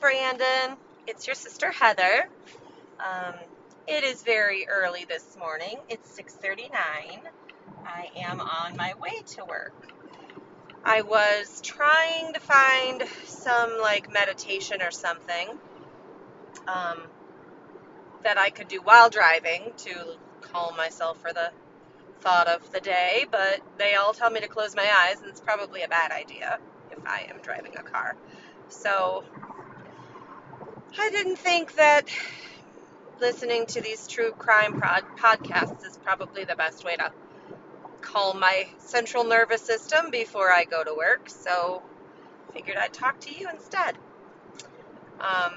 Brandon. 0.00 0.76
It's 1.06 1.26
your 1.26 1.36
sister 1.36 1.72
Heather. 1.72 2.28
Um, 3.00 3.34
it 3.88 4.04
is 4.04 4.22
very 4.22 4.66
early 4.68 5.06
this 5.08 5.36
morning. 5.38 5.78
It's 5.88 6.10
6:39. 6.18 6.70
I 7.86 8.10
am 8.16 8.40
on 8.40 8.76
my 8.76 8.94
way 9.00 9.22
to 9.36 9.44
work. 9.46 9.74
I 10.84 11.02
was 11.02 11.60
trying 11.62 12.34
to 12.34 12.40
find 12.40 13.04
some 13.24 13.78
like 13.80 14.12
meditation 14.12 14.82
or 14.82 14.90
something 14.90 15.48
um, 16.68 17.02
that 18.24 18.38
I 18.38 18.50
could 18.50 18.68
do 18.68 18.80
while 18.82 19.10
driving 19.10 19.72
to 19.78 20.16
calm 20.42 20.76
myself 20.76 21.20
for 21.20 21.32
the 21.32 21.52
thought 22.20 22.48
of 22.48 22.72
the 22.72 22.80
day, 22.80 23.26
but 23.30 23.60
they 23.78 23.94
all 23.96 24.12
tell 24.14 24.30
me 24.30 24.40
to 24.40 24.48
close 24.48 24.76
my 24.76 24.86
eyes, 25.06 25.20
and 25.20 25.30
it's 25.30 25.40
probably 25.40 25.82
a 25.82 25.88
bad 25.88 26.12
idea 26.12 26.58
if 26.90 26.98
I 27.06 27.28
am 27.30 27.40
driving 27.42 27.76
a 27.78 27.82
car. 27.82 28.16
So 28.68 29.24
I 30.96 31.10
didn't 31.10 31.36
think 31.36 31.74
that 31.74 32.08
listening 33.20 33.66
to 33.66 33.80
these 33.80 34.06
true 34.06 34.32
crime 34.32 34.80
pod- 34.80 35.04
podcasts 35.18 35.84
is 35.84 35.98
probably 35.98 36.44
the 36.44 36.56
best 36.56 36.84
way 36.84 36.96
to 36.96 37.12
calm 38.00 38.40
my 38.40 38.68
central 38.78 39.24
nervous 39.24 39.62
system 39.62 40.10
before 40.10 40.50
I 40.52 40.64
go 40.64 40.82
to 40.84 40.94
work. 40.94 41.28
So 41.28 41.82
figured 42.52 42.76
I'd 42.76 42.92
talk 42.92 43.20
to 43.20 43.34
you 43.34 43.48
instead. 43.50 43.96
Um, 45.20 45.52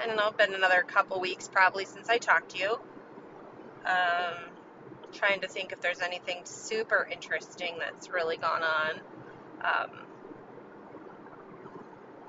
I 0.00 0.06
don't 0.06 0.16
know, 0.16 0.30
been 0.32 0.54
another 0.54 0.82
couple 0.82 1.20
weeks 1.20 1.48
probably 1.48 1.84
since 1.84 2.08
I 2.08 2.18
talked 2.18 2.50
to 2.50 2.58
you. 2.58 2.78
Um, 3.84 4.34
trying 5.12 5.40
to 5.42 5.48
think 5.48 5.72
if 5.72 5.80
there's 5.80 6.00
anything 6.00 6.40
super 6.44 7.06
interesting 7.10 7.76
that's 7.78 8.10
really 8.10 8.36
gone 8.36 8.62
on. 8.62 9.00
Um, 9.60 10.03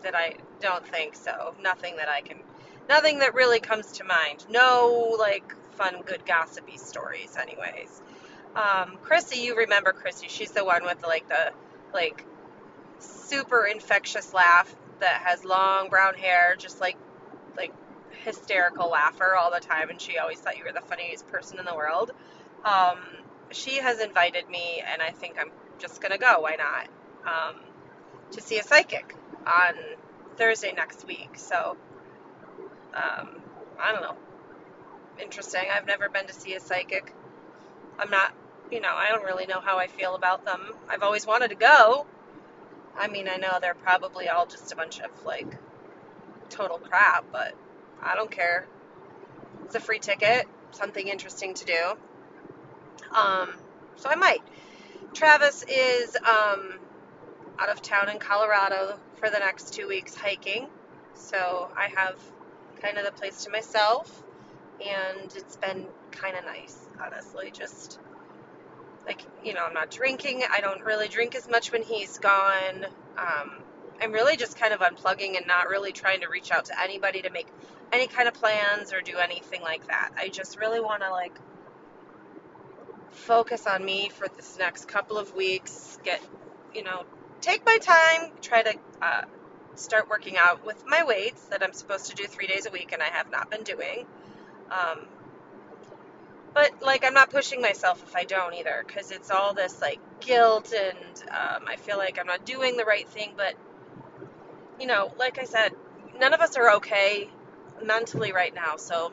that 0.04 0.16
I 0.16 0.36
don't 0.60 0.86
think 0.86 1.16
so. 1.16 1.56
Nothing 1.62 1.98
that 1.98 2.10
I 2.10 2.22
can, 2.22 2.40
nothing 2.90 3.20
that 3.20 3.34
really 3.34 3.60
comes 3.60 3.94
to 3.94 4.04
mind. 4.04 4.46
No, 4.50 5.16
like, 5.20 5.54
fun, 5.74 6.02
good, 6.06 6.26
gossipy 6.26 6.78
stories, 6.78 7.38
anyways. 7.40 8.02
Um, 8.56 8.98
Chrissy, 9.02 9.40
you 9.40 9.58
remember 9.58 9.92
Chrissy. 9.92 10.28
She's 10.30 10.52
the 10.52 10.64
one 10.64 10.84
with, 10.84 11.04
like, 11.04 11.28
the, 11.28 11.52
like, 11.94 12.26
super 13.00 13.66
infectious 13.66 14.34
laugh 14.34 14.74
that 15.00 15.24
has 15.26 15.44
long 15.44 15.90
brown 15.90 16.14
hair, 16.16 16.56
just 16.58 16.80
like, 16.80 16.98
like, 17.58 17.74
hysterical 18.24 18.90
laugher 18.90 19.36
all 19.36 19.52
the 19.52 19.60
time, 19.60 19.90
and 19.90 20.00
she 20.00 20.18
always 20.18 20.40
thought 20.40 20.58
you 20.58 20.64
were 20.64 20.72
the 20.72 20.82
funniest 20.82 21.28
person 21.28 21.60
in 21.60 21.66
the 21.66 21.76
world. 21.76 22.12
Um, 22.64 23.00
she 23.52 23.78
has 23.78 24.00
invited 24.00 24.50
me, 24.50 24.82
and 24.92 25.02
I 25.02 25.12
think 25.12 25.38
I'm 25.40 25.52
just 25.80 26.02
gonna 26.02 26.18
go. 26.18 26.40
Why 26.40 26.56
not? 26.56 26.88
Um, 27.26 27.56
to 28.32 28.42
see 28.42 28.60
a 28.60 28.64
psychic 28.64 29.16
on 29.46 29.76
Thursday 30.38 30.74
next 30.76 31.06
week. 31.08 31.38
So, 31.38 31.78
um, 32.94 33.42
I 33.80 33.92
don't 33.92 34.02
know. 34.02 34.16
Interesting. 35.22 35.64
I've 35.72 35.86
never 35.86 36.10
been 36.10 36.28
to 36.28 36.34
see 36.34 36.56
a 36.56 36.60
psychic. 36.60 37.14
I'm 37.98 38.10
not, 38.10 38.34
you 38.72 38.82
know, 38.82 38.94
I 38.94 39.10
don't 39.10 39.24
really 39.24 39.46
know 39.46 39.60
how 39.60 39.78
I 39.78 39.88
feel 39.88 40.16
about 40.16 40.46
them. 40.46 40.72
I've 40.90 41.04
always 41.04 41.26
wanted 41.26 41.50
to 41.50 41.56
go. 41.56 42.06
I 42.98 43.08
mean, 43.08 43.28
I 43.28 43.38
know 43.38 43.58
they're 43.62 43.74
probably 43.74 44.30
all 44.30 44.46
just 44.46 44.72
a 44.72 44.76
bunch 44.76 45.00
of 45.00 45.10
like 45.26 45.48
total 46.50 46.78
crap, 46.78 47.26
but 47.32 47.54
I 48.02 48.16
don't 48.16 48.32
care. 48.32 48.68
It's 49.66 49.76
a 49.76 49.80
free 49.80 50.00
ticket, 50.00 50.48
something 50.72 51.08
interesting 51.08 51.54
to 51.56 51.66
do. 51.66 51.94
Um, 53.16 53.54
so 53.96 54.10
I 54.10 54.16
might. 54.16 54.42
Travis 55.14 55.64
is 55.64 56.16
um, 56.18 56.80
out 57.60 57.70
of 57.70 57.82
town 57.82 58.10
in 58.10 58.20
Colorado 58.20 59.00
for 59.16 59.30
the 59.30 59.40
next 59.40 59.74
two 59.74 59.88
weeks 59.88 60.16
hiking. 60.16 60.68
So 61.14 61.70
I 61.76 61.88
have 61.96 62.16
kind 62.82 62.98
of 62.98 63.06
the 63.06 63.12
place 63.12 63.46
to 63.46 63.50
myself, 63.50 64.24
and 64.86 65.34
it's 65.36 65.56
been 65.58 65.88
kind 66.12 66.38
of 66.38 66.46
nice, 66.46 66.78
honestly. 67.02 67.52
Just 67.52 68.00
like, 69.06 69.22
you 69.44 69.54
know, 69.54 69.64
I'm 69.66 69.74
not 69.74 69.92
drinking. 69.92 70.44
I 70.50 70.62
don't 70.62 70.84
really 70.84 71.08
drink 71.08 71.36
as 71.36 71.48
much 71.48 71.72
when 71.72 71.84
he's 71.84 72.18
gone. 72.18 72.86
Um, 73.18 73.62
I'm 74.02 74.12
really 74.12 74.36
just 74.36 74.60
kind 74.60 74.74
of 74.74 74.82
unplugging 74.82 75.38
and 75.38 75.48
not 75.48 75.70
really 75.70 75.94
trying 75.94 76.22
to 76.22 76.28
reach 76.28 76.52
out 76.52 76.66
to 76.66 76.82
anybody 76.82 77.22
to 77.22 77.30
make 77.30 77.48
any 77.94 78.08
kind 78.08 78.28
of 78.28 78.34
plans 78.34 78.92
or 78.92 79.00
do 79.00 79.18
anything 79.18 79.62
like 79.62 79.88
that. 79.88 80.12
I 80.18 80.28
just 80.28 80.60
really 80.60 80.82
want 80.82 81.02
to, 81.04 81.12
like, 81.12 81.38
focus 83.12 83.66
on 83.68 83.86
me 83.86 84.10
for 84.10 84.28
this 84.28 84.58
next 84.60 84.90
couple 84.90 85.18
of 85.18 85.34
weeks, 85.34 85.98
get, 86.04 86.22
you 86.74 86.84
know, 86.84 87.06
take 87.42 87.66
my 87.66 87.78
time, 87.80 88.32
try 88.42 88.64
to 88.64 88.74
uh, 89.02 89.22
start 89.76 90.10
working 90.10 90.38
out 90.38 90.66
with 90.66 90.84
my 90.88 91.04
weights 91.04 91.44
that 91.46 91.64
I'm 91.64 91.74
supposed 91.74 92.08
to 92.10 92.16
do 92.16 92.26
three 92.26 92.48
days 92.48 92.66
a 92.66 92.72
week 92.72 92.92
and 92.94 93.02
I 93.02 93.08
have 93.08 93.32
not 93.32 93.50
been 93.50 93.64
doing. 93.64 94.06
Um, 94.72 95.08
but 96.54 96.82
like 96.82 97.06
I'm 97.06 97.14
not 97.14 97.30
pushing 97.30 97.62
myself 97.62 98.02
if 98.08 98.16
I 98.16 98.24
don't 98.24 98.54
either 98.56 98.84
because 98.88 99.12
it's 99.12 99.30
all 99.30 99.54
this 99.54 99.82
like 99.82 100.00
guilt 100.22 100.74
and 100.74 101.24
um, 101.30 101.66
I 101.68 101.76
feel 101.76 101.98
like 101.98 102.18
I'm 102.20 102.28
not 102.28 102.46
doing 102.46 102.78
the 102.78 102.86
right 102.86 103.08
thing. 103.08 103.34
But 103.36 103.56
you 104.80 104.88
know, 104.88 105.14
like 105.20 105.38
I 105.38 105.44
said, 105.44 105.74
none 106.20 106.34
of 106.34 106.40
us 106.40 106.56
are 106.56 106.76
okay 106.78 107.30
mentally 107.84 108.32
right 108.32 108.56
now, 108.56 108.78
so 108.78 109.12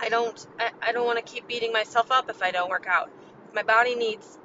I 0.00 0.10
don't 0.10 0.46
I, 0.60 0.70
I 0.82 0.92
don't 0.92 1.06
want 1.06 1.18
to 1.18 1.24
keep 1.24 1.48
beating 1.48 1.72
myself 1.72 2.10
up 2.10 2.28
if 2.30 2.42
I 2.42 2.50
don't 2.50 2.68
work 2.70 2.86
out. 2.86 3.10
My 3.54 3.62
body 3.62 3.94
needs 3.94 4.38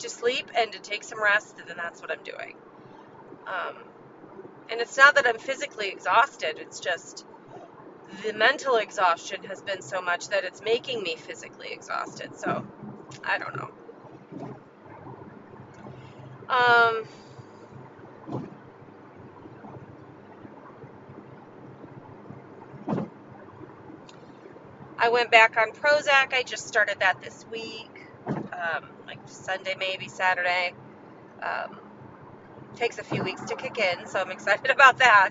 to 0.00 0.10
sleep 0.10 0.50
and 0.56 0.72
to 0.72 0.80
take 0.80 1.04
some 1.04 1.22
rest, 1.22 1.56
then 1.66 1.76
that's 1.76 2.00
what 2.00 2.10
I'm 2.10 2.22
doing. 2.24 2.56
Um, 3.46 3.76
and 4.70 4.80
it's 4.80 4.96
not 4.96 5.14
that 5.16 5.26
I'm 5.26 5.38
physically 5.38 5.88
exhausted, 5.88 6.58
it's 6.58 6.80
just 6.80 7.26
the 8.24 8.32
mental 8.32 8.76
exhaustion 8.76 9.44
has 9.44 9.62
been 9.62 9.82
so 9.82 10.00
much 10.00 10.28
that 10.28 10.44
it's 10.44 10.62
making 10.62 11.02
me 11.02 11.16
physically 11.16 11.68
exhausted. 11.72 12.36
So, 12.38 12.66
I 13.24 13.38
don't 13.38 13.56
know. 13.56 13.70
Um, 16.48 17.04
I 24.98 25.10
went 25.10 25.30
back 25.30 25.56
on 25.56 25.72
Prozac. 25.72 26.32
I 26.32 26.42
just 26.44 26.66
started 26.66 27.00
that 27.00 27.20
this 27.20 27.44
week, 27.50 27.97
um, 28.36 28.84
like 29.06 29.18
Sunday, 29.26 29.76
maybe 29.78 30.08
Saturday. 30.08 30.74
Um, 31.42 31.78
takes 32.76 32.98
a 32.98 33.04
few 33.04 33.22
weeks 33.24 33.42
to 33.46 33.56
kick 33.56 33.78
in, 33.78 34.06
so 34.06 34.20
I'm 34.20 34.30
excited 34.32 34.70
about 34.70 34.98
that. 34.98 35.30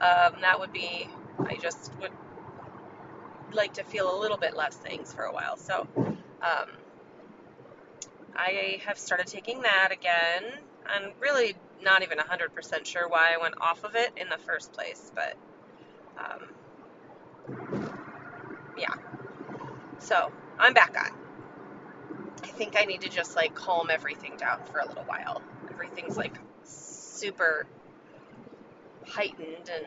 Um, 0.00 0.40
that 0.42 0.58
would 0.60 0.72
be, 0.72 1.08
I 1.46 1.56
just 1.56 1.92
would 2.00 2.12
like 3.52 3.74
to 3.74 3.84
feel 3.84 4.16
a 4.16 4.18
little 4.20 4.36
bit 4.38 4.56
less 4.56 4.76
things 4.76 5.12
for 5.12 5.24
a 5.24 5.32
while. 5.32 5.56
So 5.56 5.86
um, 6.42 6.68
I 8.36 8.80
have 8.86 8.98
started 8.98 9.26
taking 9.26 9.62
that 9.62 9.90
again. 9.92 10.44
I'm 10.86 11.12
really 11.20 11.54
not 11.82 12.02
even 12.02 12.18
100% 12.18 12.86
sure 12.86 13.08
why 13.08 13.34
I 13.34 13.42
went 13.42 13.54
off 13.60 13.84
of 13.84 13.94
it 13.96 14.12
in 14.16 14.28
the 14.28 14.38
first 14.38 14.72
place, 14.72 15.12
but 15.14 15.36
um, 16.18 16.48
yeah. 18.78 18.94
So 20.00 20.32
I'm 20.58 20.74
back 20.74 20.96
on. 20.98 21.19
I 22.60 22.62
think 22.62 22.76
I 22.76 22.84
need 22.84 23.00
to 23.00 23.08
just 23.08 23.36
like 23.36 23.54
calm 23.54 23.88
everything 23.90 24.34
down 24.36 24.60
for 24.70 24.80
a 24.80 24.86
little 24.86 25.04
while. 25.04 25.40
Everything's 25.70 26.18
like 26.18 26.34
super 26.64 27.66
heightened 29.06 29.70
and 29.72 29.86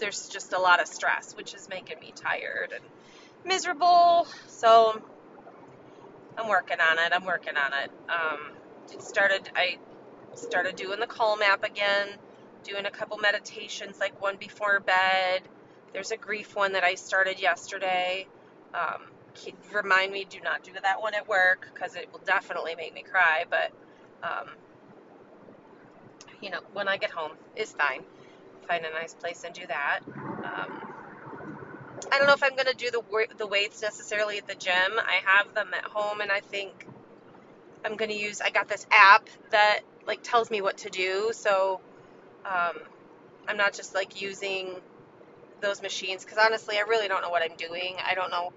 there's 0.00 0.28
just 0.28 0.54
a 0.54 0.58
lot 0.58 0.82
of 0.82 0.88
stress, 0.88 1.36
which 1.36 1.54
is 1.54 1.68
making 1.68 2.00
me 2.00 2.12
tired 2.16 2.72
and 2.72 2.82
miserable. 3.44 4.26
So 4.48 5.00
I'm 6.36 6.48
working 6.48 6.78
on 6.80 6.98
it. 6.98 7.12
I'm 7.12 7.24
working 7.24 7.54
on 7.56 7.72
it. 7.84 7.92
Um, 8.08 8.40
it 8.92 9.00
started. 9.00 9.48
I 9.54 9.78
started 10.34 10.74
doing 10.74 10.98
the 10.98 11.06
Calm 11.06 11.42
app 11.42 11.62
again, 11.62 12.08
doing 12.64 12.86
a 12.86 12.90
couple 12.90 13.18
meditations, 13.18 14.00
like 14.00 14.20
one 14.20 14.34
before 14.36 14.80
bed. 14.80 15.42
There's 15.92 16.10
a 16.10 16.16
grief 16.16 16.56
one 16.56 16.72
that 16.72 16.82
I 16.82 16.96
started 16.96 17.40
yesterday. 17.40 18.26
Um, 18.74 19.02
remind 19.72 20.12
me, 20.12 20.26
do 20.28 20.40
not 20.40 20.62
do 20.62 20.72
that 20.82 21.00
one 21.00 21.14
at 21.14 21.28
work 21.28 21.68
because 21.72 21.96
it 21.96 22.08
will 22.12 22.20
definitely 22.26 22.74
make 22.76 22.94
me 22.94 23.02
cry. 23.02 23.44
But 23.48 23.72
um, 24.22 24.48
you 26.40 26.50
know, 26.50 26.60
when 26.72 26.88
I 26.88 26.96
get 26.96 27.10
home 27.10 27.32
is 27.56 27.72
fine. 27.72 28.02
Find 28.68 28.84
a 28.84 28.90
nice 28.90 29.14
place 29.14 29.44
and 29.44 29.54
do 29.54 29.66
that. 29.66 30.00
Um, 30.44 30.70
I 32.12 32.18
don't 32.18 32.26
know 32.26 32.34
if 32.34 32.42
I'm 32.42 32.54
going 32.56 32.66
to 32.66 32.74
do 32.74 32.90
the 32.90 33.02
the 33.38 33.46
weights 33.46 33.82
necessarily 33.82 34.38
at 34.38 34.46
the 34.46 34.54
gym. 34.54 34.98
I 34.98 35.20
have 35.24 35.54
them 35.54 35.68
at 35.74 35.84
home, 35.84 36.20
and 36.20 36.30
I 36.30 36.40
think 36.40 36.86
I'm 37.84 37.96
going 37.96 38.10
to 38.10 38.16
use. 38.16 38.40
I 38.40 38.50
got 38.50 38.68
this 38.68 38.86
app 38.92 39.28
that 39.50 39.80
like 40.06 40.20
tells 40.22 40.50
me 40.50 40.60
what 40.62 40.78
to 40.78 40.90
do, 40.90 41.30
so 41.32 41.80
um, 42.44 42.78
I'm 43.48 43.56
not 43.56 43.72
just 43.72 43.94
like 43.94 44.20
using 44.20 44.76
those 45.60 45.82
machines 45.82 46.24
because 46.24 46.38
honestly, 46.38 46.76
I 46.76 46.82
really 46.82 47.08
don't 47.08 47.22
know 47.22 47.30
what 47.30 47.42
I'm 47.42 47.56
doing. 47.56 47.96
I 48.04 48.14
don't 48.14 48.30
know 48.30 48.52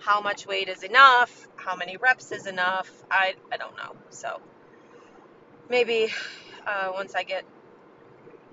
how 0.00 0.20
much 0.20 0.46
weight 0.46 0.68
is 0.68 0.82
enough, 0.82 1.48
how 1.56 1.76
many 1.76 1.96
reps 1.96 2.32
is 2.32 2.46
enough. 2.46 2.90
I 3.10 3.34
I 3.52 3.56
don't 3.56 3.76
know. 3.76 3.96
So 4.10 4.40
maybe 5.68 6.12
uh, 6.66 6.90
once 6.94 7.14
I 7.14 7.22
get 7.22 7.44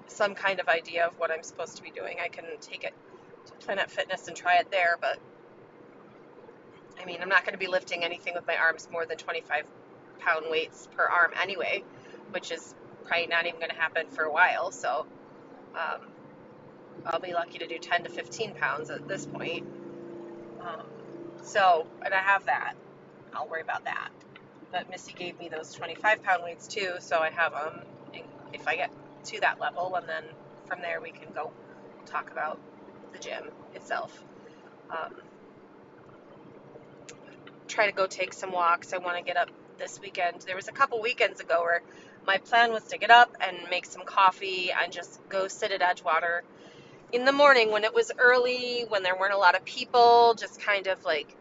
some 0.07 0.35
kind 0.35 0.59
of 0.59 0.67
idea 0.67 1.05
of 1.07 1.17
what 1.19 1.31
I'm 1.31 1.43
supposed 1.43 1.77
to 1.77 1.83
be 1.83 1.91
doing. 1.91 2.17
I 2.23 2.27
can 2.27 2.45
take 2.61 2.83
it 2.83 2.93
to 3.47 3.53
Planet 3.65 3.89
Fitness 3.89 4.27
and 4.27 4.35
try 4.35 4.57
it 4.57 4.69
there, 4.71 4.97
but 5.01 5.19
I 7.01 7.05
mean, 7.05 7.19
I'm 7.21 7.29
not 7.29 7.43
going 7.43 7.53
to 7.53 7.59
be 7.59 7.67
lifting 7.67 8.03
anything 8.03 8.33
with 8.35 8.45
my 8.47 8.55
arms 8.55 8.87
more 8.91 9.05
than 9.05 9.17
25 9.17 9.65
pound 10.19 10.45
weights 10.49 10.87
per 10.95 11.03
arm 11.03 11.31
anyway, 11.41 11.83
which 12.31 12.51
is 12.51 12.75
probably 13.05 13.27
not 13.27 13.45
even 13.45 13.59
going 13.59 13.71
to 13.71 13.75
happen 13.75 14.07
for 14.09 14.23
a 14.23 14.31
while. 14.31 14.71
So 14.71 15.05
um, 15.75 16.01
I'll 17.05 17.19
be 17.19 17.33
lucky 17.33 17.57
to 17.59 17.67
do 17.67 17.77
10 17.77 18.03
to 18.03 18.09
15 18.09 18.53
pounds 18.55 18.89
at 18.89 19.07
this 19.07 19.25
point. 19.25 19.67
Um, 20.61 20.85
so, 21.43 21.87
and 22.03 22.13
I 22.13 22.19
have 22.19 22.45
that. 22.45 22.73
I'll 23.33 23.47
worry 23.47 23.61
about 23.61 23.85
that. 23.85 24.09
But 24.71 24.89
Missy 24.89 25.13
gave 25.13 25.37
me 25.39 25.49
those 25.49 25.71
25 25.73 26.23
pound 26.23 26.43
weights 26.43 26.67
too, 26.67 26.93
so 26.99 27.19
I 27.19 27.29
have 27.29 27.51
them 27.51 27.81
if 28.53 28.67
I 28.67 28.75
get 28.75 28.91
to 29.25 29.39
that 29.41 29.59
level, 29.59 29.95
and 29.95 30.07
then 30.07 30.23
from 30.67 30.81
there 30.81 31.01
we 31.01 31.11
can 31.11 31.31
go 31.33 31.51
talk 32.05 32.31
about 32.31 32.59
the 33.11 33.19
gym 33.19 33.49
itself. 33.73 34.23
Um, 34.89 35.13
try 37.67 37.87
to 37.87 37.91
go 37.91 38.05
take 38.07 38.33
some 38.33 38.51
walks. 38.51 38.93
I 38.93 38.97
want 38.97 39.17
to 39.17 39.23
get 39.23 39.37
up 39.37 39.49
this 39.77 39.99
weekend. 39.99 40.41
There 40.41 40.55
was 40.55 40.67
a 40.67 40.71
couple 40.71 41.01
weekends 41.01 41.39
ago 41.39 41.61
where 41.61 41.81
my 42.25 42.37
plan 42.37 42.71
was 42.71 42.83
to 42.85 42.97
get 42.97 43.09
up 43.11 43.35
and 43.41 43.57
make 43.69 43.85
some 43.85 44.03
coffee 44.05 44.71
and 44.71 44.91
just 44.93 45.19
go 45.29 45.47
sit 45.47 45.71
at 45.71 45.81
Edgewater 45.81 46.41
in 47.13 47.25
the 47.25 47.33
morning 47.33 47.71
when 47.71 47.85
it 47.85 47.95
was 47.95 48.11
early, 48.19 48.85
when 48.89 49.03
there 49.03 49.17
weren't 49.17 49.35
a 49.35 49.39
lot 49.39 49.55
of 49.55 49.65
people, 49.65 50.35
just 50.37 50.61
kind 50.61 50.87
of 50.87 51.05
like 51.05 51.35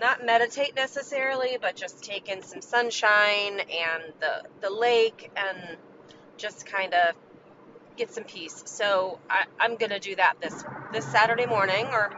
not 0.00 0.24
meditate 0.26 0.74
necessarily, 0.76 1.58
but 1.60 1.76
just 1.76 2.04
take 2.04 2.28
in 2.28 2.42
some 2.42 2.62
sunshine 2.62 3.60
and 3.60 4.14
the 4.20 4.44
the 4.62 4.70
lake 4.70 5.30
and 5.36 5.78
just 6.38 6.66
kind 6.66 6.94
of 6.94 7.14
get 7.96 8.12
some 8.12 8.24
peace. 8.24 8.62
So 8.66 9.20
I, 9.30 9.44
I'm 9.60 9.76
gonna 9.76 10.00
do 10.00 10.16
that 10.16 10.34
this 10.42 10.64
this 10.92 11.06
Saturday 11.06 11.46
morning, 11.46 11.86
or 11.92 12.12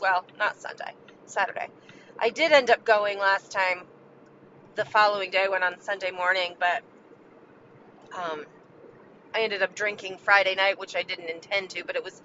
well, 0.00 0.24
not 0.38 0.56
Sunday, 0.60 0.94
Saturday. 1.26 1.68
I 2.18 2.30
did 2.30 2.52
end 2.52 2.70
up 2.70 2.84
going 2.84 3.18
last 3.18 3.52
time. 3.52 3.84
The 4.76 4.84
following 4.86 5.30
day, 5.30 5.44
I 5.44 5.48
went 5.48 5.64
on 5.64 5.80
Sunday 5.80 6.12
morning, 6.12 6.54
but 6.60 6.82
um, 8.16 8.44
I 9.34 9.42
ended 9.42 9.62
up 9.62 9.74
drinking 9.74 10.18
Friday 10.18 10.54
night, 10.54 10.78
which 10.78 10.96
I 10.96 11.02
didn't 11.02 11.28
intend 11.28 11.70
to, 11.70 11.84
but 11.84 11.96
it 11.96 12.04
was 12.04 12.20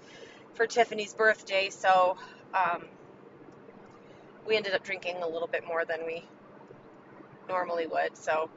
for 0.54 0.66
Tiffany's 0.66 1.14
birthday, 1.14 1.70
so 1.70 2.16
um, 2.54 2.84
we 4.46 4.56
ended 4.56 4.74
up 4.74 4.84
drinking 4.84 5.16
a 5.22 5.28
little 5.28 5.48
bit 5.48 5.66
more 5.66 5.84
than 5.84 6.06
we 6.06 6.24
normally 7.48 7.86
would. 7.86 8.16
So 8.16 8.50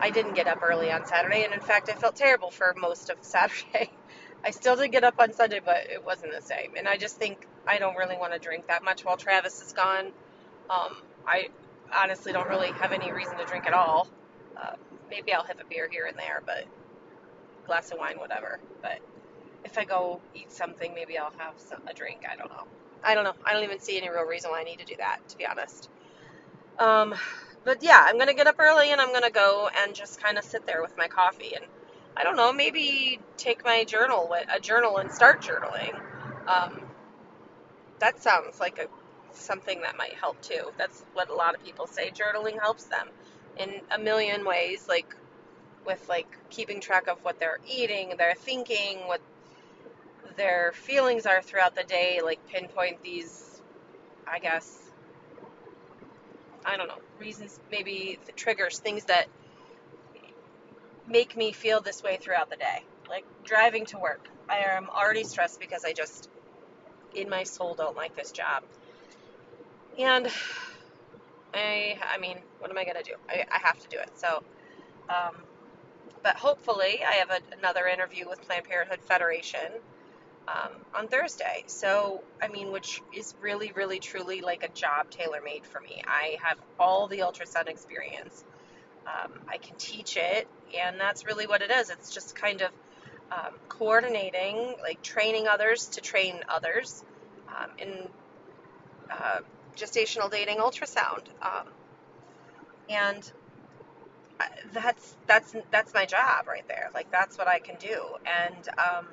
I 0.00 0.10
didn't 0.10 0.34
get 0.34 0.46
up 0.46 0.62
early 0.62 0.90
on 0.90 1.06
Saturday, 1.06 1.44
and 1.44 1.52
in 1.52 1.60
fact, 1.60 1.88
I 1.90 1.94
felt 1.94 2.16
terrible 2.16 2.50
for 2.50 2.74
most 2.78 3.10
of 3.10 3.18
Saturday. 3.22 3.90
I 4.44 4.50
still 4.50 4.74
did 4.74 4.90
get 4.90 5.04
up 5.04 5.14
on 5.20 5.32
Sunday, 5.32 5.60
but 5.64 5.88
it 5.90 6.04
wasn't 6.04 6.32
the 6.32 6.42
same. 6.42 6.72
And 6.76 6.88
I 6.88 6.96
just 6.96 7.16
think 7.16 7.46
I 7.66 7.78
don't 7.78 7.96
really 7.96 8.16
want 8.16 8.32
to 8.32 8.38
drink 8.40 8.66
that 8.66 8.82
much 8.82 9.04
while 9.04 9.16
Travis 9.16 9.62
is 9.62 9.72
gone. 9.72 10.06
Um, 10.68 10.96
I 11.26 11.48
honestly 11.94 12.32
don't 12.32 12.48
really 12.48 12.72
have 12.72 12.92
any 12.92 13.12
reason 13.12 13.36
to 13.38 13.44
drink 13.44 13.66
at 13.66 13.72
all. 13.72 14.08
Uh, 14.56 14.74
maybe 15.10 15.32
I'll 15.32 15.44
have 15.44 15.60
a 15.60 15.64
beer 15.64 15.88
here 15.88 16.06
and 16.06 16.18
there, 16.18 16.42
but 16.44 16.64
glass 17.66 17.90
of 17.92 17.98
wine, 17.98 18.18
whatever. 18.18 18.60
But 18.82 19.00
if 19.64 19.78
I 19.78 19.84
go 19.84 20.20
eat 20.34 20.52
something, 20.52 20.94
maybe 20.94 21.18
I'll 21.18 21.32
have 21.38 21.54
some, 21.58 21.82
a 21.88 21.94
drink. 21.94 22.22
I 22.30 22.36
don't 22.36 22.50
know. 22.50 22.64
I 23.04 23.14
don't 23.14 23.24
know. 23.24 23.34
I 23.44 23.52
don't 23.52 23.64
even 23.64 23.80
see 23.80 23.96
any 23.98 24.10
real 24.10 24.24
reason 24.24 24.50
why 24.50 24.60
I 24.60 24.64
need 24.64 24.78
to 24.80 24.84
do 24.84 24.96
that, 24.98 25.20
to 25.28 25.36
be 25.38 25.46
honest. 25.46 25.90
Um, 26.78 27.14
but 27.64 27.82
yeah, 27.82 28.04
I'm 28.06 28.18
gonna 28.18 28.34
get 28.34 28.46
up 28.46 28.56
early 28.58 28.90
and 28.92 29.00
I'm 29.00 29.12
gonna 29.12 29.30
go 29.30 29.68
and 29.84 29.94
just 29.94 30.22
kind 30.22 30.38
of 30.38 30.44
sit 30.44 30.66
there 30.66 30.82
with 30.82 30.96
my 30.96 31.08
coffee 31.08 31.54
and 31.54 31.64
I 32.16 32.24
don't 32.24 32.36
know, 32.36 32.52
maybe 32.52 33.20
take 33.36 33.64
my 33.64 33.84
journal, 33.84 34.34
a 34.54 34.60
journal, 34.60 34.98
and 34.98 35.10
start 35.10 35.40
journaling. 35.40 35.94
Um, 36.46 36.82
that 38.00 38.22
sounds 38.22 38.60
like 38.60 38.78
a 38.78 38.86
something 39.34 39.80
that 39.82 39.96
might 39.96 40.14
help 40.14 40.40
too. 40.42 40.72
That's 40.76 41.04
what 41.14 41.30
a 41.30 41.34
lot 41.34 41.54
of 41.54 41.64
people 41.64 41.86
say. 41.86 42.10
Journaling 42.10 42.60
helps 42.60 42.84
them 42.84 43.08
in 43.56 43.80
a 43.94 43.98
million 43.98 44.44
ways, 44.44 44.86
like 44.88 45.14
with 45.86 46.08
like 46.08 46.26
keeping 46.50 46.80
track 46.80 47.06
of 47.08 47.18
what 47.24 47.38
they're 47.38 47.58
eating, 47.66 48.14
their 48.16 48.34
thinking, 48.34 49.00
what 49.06 49.20
their 50.36 50.72
feelings 50.72 51.26
are 51.26 51.42
throughout 51.42 51.74
the 51.74 51.84
day, 51.84 52.20
like 52.22 52.46
pinpoint 52.48 53.02
these, 53.02 53.60
I 54.26 54.38
guess, 54.38 54.78
I 56.64 56.76
don't 56.76 56.88
know, 56.88 57.00
reasons, 57.18 57.58
maybe 57.70 58.18
the 58.26 58.32
triggers, 58.32 58.78
things 58.78 59.04
that 59.06 59.26
make 61.06 61.36
me 61.36 61.52
feel 61.52 61.80
this 61.80 62.02
way 62.02 62.16
throughout 62.20 62.50
the 62.50 62.56
day. 62.56 62.82
Like 63.08 63.24
driving 63.44 63.86
to 63.86 63.98
work. 63.98 64.28
I 64.48 64.58
am 64.58 64.88
already 64.88 65.24
stressed 65.24 65.60
because 65.60 65.84
I 65.84 65.92
just, 65.92 66.28
in 67.14 67.28
my 67.28 67.42
soul, 67.42 67.74
don't 67.74 67.96
like 67.96 68.16
this 68.16 68.32
job. 68.32 68.62
And 69.98 70.28
I, 71.54 71.98
I 72.02 72.18
mean, 72.18 72.38
what 72.58 72.70
am 72.70 72.78
I 72.78 72.84
to 72.84 73.02
do? 73.02 73.14
I, 73.28 73.44
I 73.50 73.58
have 73.58 73.78
to 73.80 73.88
do 73.88 73.98
it. 73.98 74.10
So, 74.14 74.42
um, 75.08 75.42
but 76.22 76.36
hopefully, 76.36 77.00
I 77.06 77.14
have 77.14 77.30
a, 77.30 77.40
another 77.58 77.86
interview 77.86 78.28
with 78.28 78.42
Planned 78.42 78.64
Parenthood 78.64 79.00
Federation 79.00 79.72
um, 80.48 80.70
on 80.94 81.08
Thursday. 81.08 81.64
So, 81.66 82.22
I 82.40 82.48
mean, 82.48 82.72
which 82.72 83.00
is 83.14 83.34
really, 83.40 83.72
really, 83.72 83.98
truly 83.98 84.40
like 84.40 84.62
a 84.62 84.68
job 84.68 85.10
tailor 85.10 85.40
made 85.44 85.64
for 85.64 85.80
me. 85.80 86.02
I 86.06 86.36
have 86.42 86.58
all 86.78 87.06
the 87.08 87.20
ultrasound 87.20 87.68
experience. 87.68 88.44
Um, 89.06 89.32
I 89.48 89.58
can 89.58 89.76
teach 89.76 90.16
it, 90.16 90.46
and 90.78 90.98
that's 90.98 91.26
really 91.26 91.46
what 91.46 91.62
it 91.62 91.70
is. 91.70 91.90
It's 91.90 92.12
just 92.12 92.36
kind 92.36 92.62
of 92.62 92.70
um, 93.32 93.54
coordinating, 93.68 94.76
like 94.82 95.02
training 95.02 95.48
others 95.48 95.88
to 95.88 96.00
train 96.00 96.40
others 96.48 97.04
um, 97.48 97.70
in 97.78 98.08
uh, 99.10 99.40
gestational 99.76 100.30
dating 100.30 100.58
ultrasound. 100.58 101.22
Um, 101.40 101.66
and 102.88 103.32
that's 104.72 105.16
that's 105.26 105.54
that's 105.70 105.94
my 105.94 106.06
job 106.06 106.46
right 106.46 106.66
there. 106.68 106.90
Like 106.94 107.10
that's 107.10 107.38
what 107.38 107.48
I 107.48 107.58
can 107.58 107.76
do. 107.78 108.00
And 108.26 108.68
um, 108.78 109.06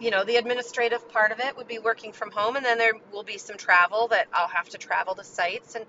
you 0.00 0.10
know, 0.10 0.24
the 0.24 0.36
administrative 0.36 1.08
part 1.08 1.30
of 1.32 1.40
it 1.40 1.56
would 1.56 1.68
be 1.68 1.78
working 1.78 2.12
from 2.12 2.30
home, 2.32 2.56
and 2.56 2.64
then 2.64 2.78
there 2.78 2.94
will 3.12 3.22
be 3.22 3.38
some 3.38 3.56
travel 3.56 4.08
that 4.08 4.26
I'll 4.32 4.48
have 4.48 4.68
to 4.70 4.78
travel 4.78 5.14
to 5.14 5.24
sites 5.24 5.74
and 5.76 5.84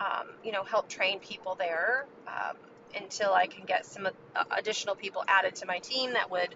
um, 0.00 0.28
you 0.44 0.52
know 0.52 0.62
help 0.62 0.88
train 0.88 1.20
people 1.20 1.56
there 1.56 2.06
um, 2.26 2.56
until 2.94 3.32
I 3.32 3.46
can 3.46 3.64
get 3.64 3.86
some 3.86 4.06
uh, 4.06 4.44
additional 4.56 4.94
people 4.94 5.24
added 5.26 5.56
to 5.56 5.66
my 5.66 5.78
team 5.78 6.12
that 6.12 6.30
would 6.30 6.54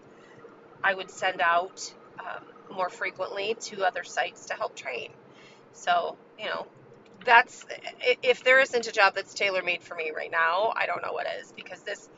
I 0.84 0.94
would 0.94 1.10
send 1.10 1.40
out 1.40 1.92
um, 2.18 2.44
more 2.74 2.90
frequently 2.90 3.56
to 3.60 3.84
other 3.84 4.04
sites 4.04 4.46
to 4.46 4.54
help 4.54 4.76
train. 4.76 5.10
So 5.72 6.16
you 6.38 6.46
know 6.46 6.66
that's 7.24 7.64
if 8.22 8.44
there 8.44 8.60
isn't 8.60 8.86
a 8.86 8.92
job 8.92 9.14
that's 9.14 9.34
tailor 9.34 9.62
made 9.62 9.82
for 9.82 9.94
me 9.94 10.12
right 10.14 10.30
now, 10.30 10.72
I 10.76 10.86
don't 10.86 11.02
know 11.02 11.12
what 11.12 11.26
is 11.40 11.52
because 11.52 11.80
this 11.80 12.08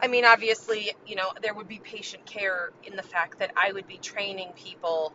I 0.00 0.08
mean, 0.08 0.24
obviously, 0.24 0.92
you 1.06 1.16
know, 1.16 1.32
there 1.42 1.54
would 1.54 1.68
be 1.68 1.78
patient 1.78 2.24
care 2.24 2.70
in 2.84 2.96
the 2.96 3.02
fact 3.02 3.38
that 3.40 3.50
I 3.56 3.72
would 3.72 3.86
be 3.86 3.98
training 3.98 4.52
people 4.56 5.12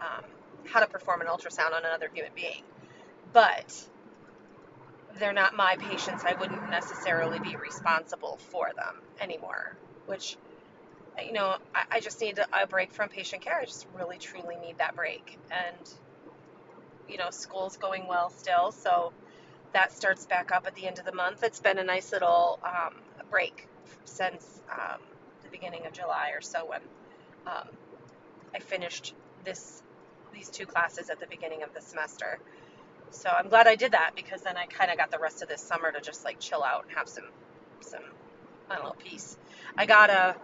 um, 0.00 0.24
how 0.64 0.80
to 0.80 0.86
perform 0.86 1.20
an 1.20 1.26
ultrasound 1.28 1.72
on 1.72 1.84
another 1.84 2.08
human 2.12 2.32
being. 2.34 2.62
But 3.32 3.88
they're 5.18 5.32
not 5.32 5.54
my 5.56 5.76
patients. 5.78 6.24
I 6.24 6.34
wouldn't 6.34 6.68
necessarily 6.68 7.38
be 7.38 7.56
responsible 7.56 8.38
for 8.50 8.70
them 8.74 8.96
anymore, 9.20 9.76
which, 10.06 10.36
you 11.24 11.32
know, 11.32 11.56
I, 11.74 11.84
I 11.92 12.00
just 12.00 12.20
need 12.20 12.40
a 12.52 12.66
break 12.66 12.92
from 12.92 13.08
patient 13.08 13.42
care. 13.42 13.58
I 13.60 13.64
just 13.64 13.86
really, 13.96 14.18
truly 14.18 14.56
need 14.56 14.78
that 14.78 14.96
break. 14.96 15.38
And, 15.50 15.92
you 17.10 17.18
know, 17.18 17.30
school's 17.30 17.76
going 17.76 18.06
well 18.06 18.30
still, 18.30 18.72
so 18.72 19.12
that 19.72 19.92
starts 19.92 20.26
back 20.26 20.52
up 20.52 20.66
at 20.66 20.74
the 20.74 20.86
end 20.86 20.98
of 20.98 21.04
the 21.04 21.12
month. 21.14 21.42
It's 21.42 21.60
been 21.60 21.78
a 21.78 21.84
nice 21.84 22.12
little 22.12 22.58
um, 22.64 22.94
break 23.30 23.68
since 24.04 24.60
um, 24.70 25.00
the 25.42 25.48
beginning 25.50 25.86
of 25.86 25.92
July 25.92 26.32
or 26.34 26.40
so 26.40 26.66
when 26.66 26.80
um, 27.46 27.68
I 28.54 28.58
finished 28.58 29.14
this 29.44 29.82
these 30.32 30.48
two 30.48 30.66
classes 30.66 31.10
at 31.10 31.20
the 31.20 31.26
beginning 31.26 31.62
of 31.62 31.74
the 31.74 31.80
semester. 31.80 32.38
So 33.10 33.28
I'm 33.28 33.48
glad 33.48 33.66
I 33.66 33.74
did 33.74 33.92
that 33.92 34.12
because 34.14 34.42
then 34.42 34.56
I 34.56 34.66
kind 34.66 34.90
of 34.90 34.96
got 34.96 35.10
the 35.10 35.18
rest 35.18 35.42
of 35.42 35.48
this 35.48 35.60
summer 35.60 35.90
to 35.90 36.00
just 36.00 36.24
like 36.24 36.38
chill 36.38 36.62
out 36.62 36.84
and 36.86 36.96
have 36.96 37.08
some 37.08 37.24
some 37.80 38.02
I 38.70 38.76
don't 38.76 38.84
know 38.84 38.94
peace. 38.98 39.36
I 39.76 39.86
got 39.86 40.10
a 40.10 40.36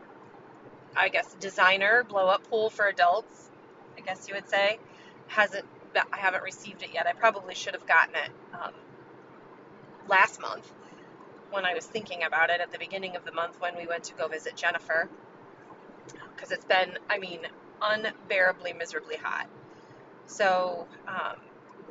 I 0.96 1.08
guess 1.08 1.32
designer 1.34 2.04
blow 2.04 2.26
up 2.26 2.48
pool 2.48 2.70
for 2.70 2.86
adults. 2.86 3.50
I 3.96 4.00
guess 4.00 4.28
you 4.28 4.34
would 4.34 4.48
say 4.48 4.78
hasn't 5.28 5.66
I 5.96 6.16
haven't 6.18 6.42
received 6.42 6.82
it 6.82 6.90
yet. 6.92 7.06
I 7.06 7.12
probably 7.12 7.54
should 7.54 7.74
have 7.74 7.86
gotten 7.86 8.14
it 8.14 8.30
um, 8.54 8.72
last 10.08 10.40
month 10.40 10.70
when 11.50 11.64
I 11.64 11.74
was 11.74 11.86
thinking 11.86 12.24
about 12.24 12.50
it 12.50 12.60
at 12.60 12.72
the 12.72 12.78
beginning 12.78 13.16
of 13.16 13.24
the 13.24 13.32
month 13.32 13.60
when 13.60 13.76
we 13.76 13.86
went 13.86 14.04
to 14.04 14.14
go 14.14 14.28
visit 14.28 14.56
Jennifer. 14.56 15.08
Because 16.34 16.52
it's 16.52 16.64
been, 16.64 16.98
I 17.08 17.18
mean, 17.18 17.40
unbearably 17.80 18.72
miserably 18.72 19.16
hot. 19.16 19.48
So 20.26 20.86
um, 21.06 21.36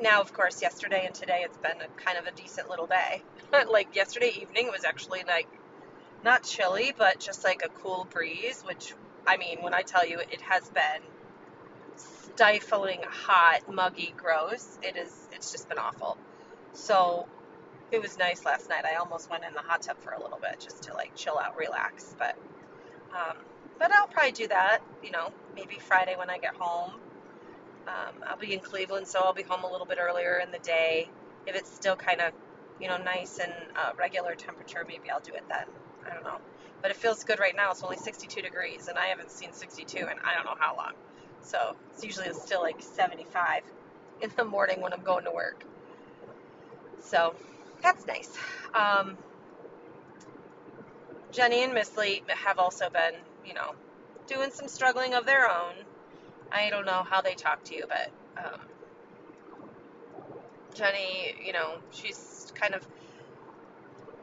now, 0.01 0.21
of 0.21 0.33
course, 0.33 0.62
yesterday 0.62 1.05
and 1.05 1.15
today 1.15 1.41
it's 1.43 1.57
been 1.57 1.81
a 1.81 1.88
kind 2.01 2.17
of 2.17 2.27
a 2.27 2.31
decent 2.31 2.69
little 2.69 2.88
day. 2.88 3.21
like 3.69 3.95
yesterday 3.95 4.31
evening 4.41 4.67
it 4.67 4.71
was 4.71 4.83
actually 4.83 5.24
like 5.25 5.47
not 6.24 6.43
chilly, 6.43 6.93
but 6.97 7.19
just 7.19 7.43
like 7.43 7.63
a 7.63 7.69
cool 7.69 8.07
breeze, 8.09 8.62
which 8.63 8.93
I 9.25 9.38
mean, 9.38 9.62
when 9.62 9.74
I 9.74 9.81
tell 9.81 10.05
you 10.05 10.19
it 10.19 10.41
has 10.41 10.69
been 10.69 11.01
stifling 12.36 13.00
hot, 13.08 13.62
muggy, 13.74 14.13
gross, 14.18 14.77
it 14.84 14.98
is 14.98 15.27
it's 15.32 15.51
just 15.51 15.70
been 15.70 15.77
awful. 15.77 16.18
So 16.74 17.27
it 17.92 18.01
was 18.01 18.18
nice 18.18 18.44
last 18.44 18.70
night. 18.70 18.84
I 18.86 18.96
almost 18.96 19.30
went 19.30 19.44
in 19.46 19.54
the 19.54 19.62
hot 19.62 19.84
tub 19.84 19.98
for 20.01 20.12
a 20.12 20.22
little 20.22 20.39
bit 20.39 20.60
just 20.60 20.84
to 20.84 20.94
like 20.94 21.15
chill 21.15 21.39
out, 21.39 21.58
relax. 21.58 22.13
But 22.18 22.36
um, 23.13 23.38
but 23.80 23.92
I'll 23.94 24.08
probably 24.08 24.34
do 24.34 24.48
that. 24.50 24.80
You 25.01 25.12
know, 25.12 25.32
maybe 25.56 25.80
Friday 25.80 26.15
when 26.18 26.30
I 26.30 26.38
get 26.38 26.56
home. 26.56 26.92
Um, 27.88 28.24
I'll 28.27 28.38
be 28.38 28.54
in 28.54 28.60
Cleveland, 28.60 29.08
so 29.08 29.20
I'll 29.20 29.34
be 29.34 29.44
home 29.44 29.63
a 29.63 29.72
little 29.72 29.86
bit 29.86 30.00
earlier 30.01 30.42
in 30.44 30.51
the 30.51 30.60
day. 30.60 31.08
If 31.46 31.56
it's 31.56 31.74
still 31.74 31.96
kind 31.96 32.20
of 32.20 32.34
you 32.82 32.89
know 32.89 32.98
nice 32.98 33.39
and 33.39 33.54
uh, 33.77 33.92
regular 33.98 34.36
temperature, 34.36 34.84
maybe 34.86 35.10
I'll 35.10 35.22
do 35.22 35.34
it 35.34 35.44
then. 35.48 35.68
I 36.06 36.13
don't 36.13 36.24
know. 36.24 36.39
But 36.82 36.92
it 36.92 36.98
feels 36.98 37.24
good 37.24 37.39
right 37.39 37.56
now. 37.56 37.72
It's 37.72 37.84
only 37.84 37.98
62 37.98 38.42
degrees, 38.42 38.89
and 38.89 38.98
I 38.98 39.06
haven't 39.06 39.32
seen 39.32 39.54
62 39.54 39.98
in 39.98 40.06
I 40.06 40.36
don't 40.36 40.46
know 40.46 40.58
how 40.60 40.75
long. 40.75 40.94
So 41.46 41.75
it's 41.94 42.04
usually 42.04 42.34
still 42.34 42.62
like 42.62 42.82
75 42.82 43.62
in 44.22 44.32
the 44.36 44.44
morning 44.44 44.82
when 44.82 44.94
I'm 44.94 45.04
going 45.04 45.25
to 45.25 45.32
work. 45.32 45.64
So 47.02 47.36
that's 47.82 48.06
nice. 48.08 48.36
Um, 48.74 49.18
Jenny 51.32 51.64
and 51.64 51.74
Missy 51.74 52.24
have 52.28 52.58
also 52.60 52.90
been, 52.90 53.14
you 53.46 53.54
know, 53.54 53.75
doing 54.28 54.50
some 54.52 54.68
struggling 54.68 55.14
of 55.14 55.25
their 55.25 55.50
own. 55.50 55.74
I 56.52 56.70
don't 56.70 56.86
know 56.86 57.04
how 57.04 57.22
they 57.22 57.36
talk 57.36 57.64
to 57.66 57.75
you, 57.75 57.86
but 57.88 58.12
um, 58.44 58.60
Jenny, 60.74 61.36
you 61.46 61.54
know, 61.54 61.78
she's 61.92 62.52
kind 62.56 62.74
of 62.74 62.86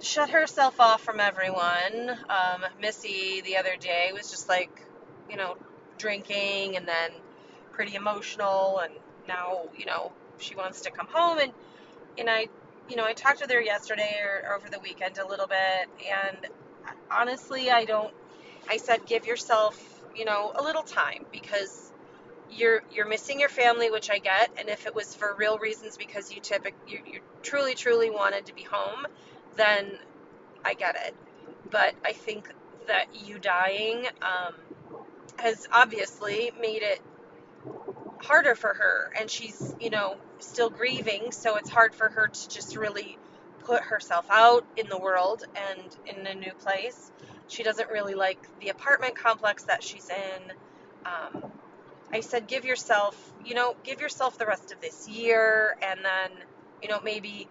shut 0.01 0.31
herself 0.31 0.81
off 0.81 1.03
from 1.03 1.21
everyone. 1.21 2.11
Um, 2.29 2.65
Missy 2.81 3.43
the 3.43 3.59
other 3.59 3.77
day 3.79 4.11
was 4.13 4.31
just 4.31 4.49
like, 4.49 4.85
you 5.31 5.37
know, 5.37 5.57
drinking 5.99 6.77
and 6.77 6.87
then 6.87 7.11
pretty 7.73 7.95
emotional, 7.95 8.81
and 8.81 8.93
now, 9.29 9.69
you 9.77 9.87
know, 9.87 10.13
she 10.39 10.55
wants 10.55 10.83
to 10.83 10.91
come 10.91 11.07
home 11.07 11.39
and 11.39 11.53
and 12.19 12.29
I 12.29 12.49
you 12.89 12.97
know, 12.97 13.05
I 13.05 13.13
talked 13.13 13.41
with 13.41 13.51
her 13.51 13.61
yesterday 13.61 14.17
or, 14.23 14.55
over 14.55 14.69
the 14.69 14.81
weekend 14.81 15.19
a 15.19 15.27
little 15.27 15.47
bit, 15.47 15.89
and 16.11 16.47
honestly, 17.11 17.71
I 17.71 17.85
don't. 17.85 18.13
I 18.69 18.77
said, 18.77 19.07
give 19.07 19.27
yourself, 19.27 19.81
you 20.15 20.25
know, 20.25 20.53
a 20.55 20.63
little 20.63 20.83
time 20.83 21.25
because 21.33 21.91
you're 22.51 22.83
you're 22.93 23.09
missing 23.09 23.41
your 23.41 23.49
family, 23.49 23.91
which 23.91 24.11
I 24.11 24.19
get, 24.19 24.51
and 24.59 24.69
if 24.69 24.87
it 24.87 24.95
was 24.95 25.15
for 25.15 25.35
real 25.39 25.59
reasons 25.59 25.97
because 25.97 26.33
you 26.33 26.41
typically 26.41 26.93
you, 26.93 26.99
you 27.07 27.21
truly 27.43 27.75
truly 27.75 28.11
wanted 28.11 28.47
to 28.47 28.55
be 28.55 28.63
home, 28.63 29.07
then 29.57 29.93
I 30.65 30.75
get 30.75 30.97
it. 31.07 31.15
But 31.71 31.95
I 32.05 32.13
think 32.13 32.53
that 32.89 33.07
you 33.27 33.39
dying 33.39 34.07
um, 34.21 34.55
has 35.39 35.67
obviously 35.73 36.53
made 36.61 36.83
it 36.83 37.01
harder 38.19 38.55
for 38.55 38.73
her 38.73 39.13
and 39.19 39.29
she's 39.29 39.75
you 39.81 39.91
know 39.91 40.17
still 40.39 40.71
grieving 40.71 41.33
so 41.33 41.57
it's 41.57 41.69
hard 41.71 41.95
for 41.95 42.09
her 42.09 42.29
to 42.29 42.49
just 42.49 42.77
really 42.77 43.19
put 43.65 43.83
herself 43.83 44.27
out 44.31 44.65
in 44.77 44.89
the 44.89 44.99
world 44.99 45.45
and 45.55 45.97
in 46.07 46.27
a 46.27 46.35
new 46.35 46.53
place. 46.55 47.11
She 47.49 47.63
doesn't 47.63 47.91
really 47.91 48.15
like 48.15 48.39
the 48.61 48.71
apartment 48.71 49.15
complex 49.17 49.65
that 49.65 49.83
she's 49.83 50.09
in. 50.09 50.53
Um, 51.05 51.51
i 52.13 52.21
said 52.21 52.47
give 52.47 52.65
yourself 52.65 53.17
you 53.45 53.55
know 53.55 53.75
give 53.83 54.01
yourself 54.01 54.39
the 54.39 54.47
rest 54.47 54.71
of 54.71 54.81
this 54.81 55.09
year 55.09 55.77
and 55.83 56.01
then 56.05 56.31
you 56.83 56.89
know 56.89 57.01
maybe 57.03 57.49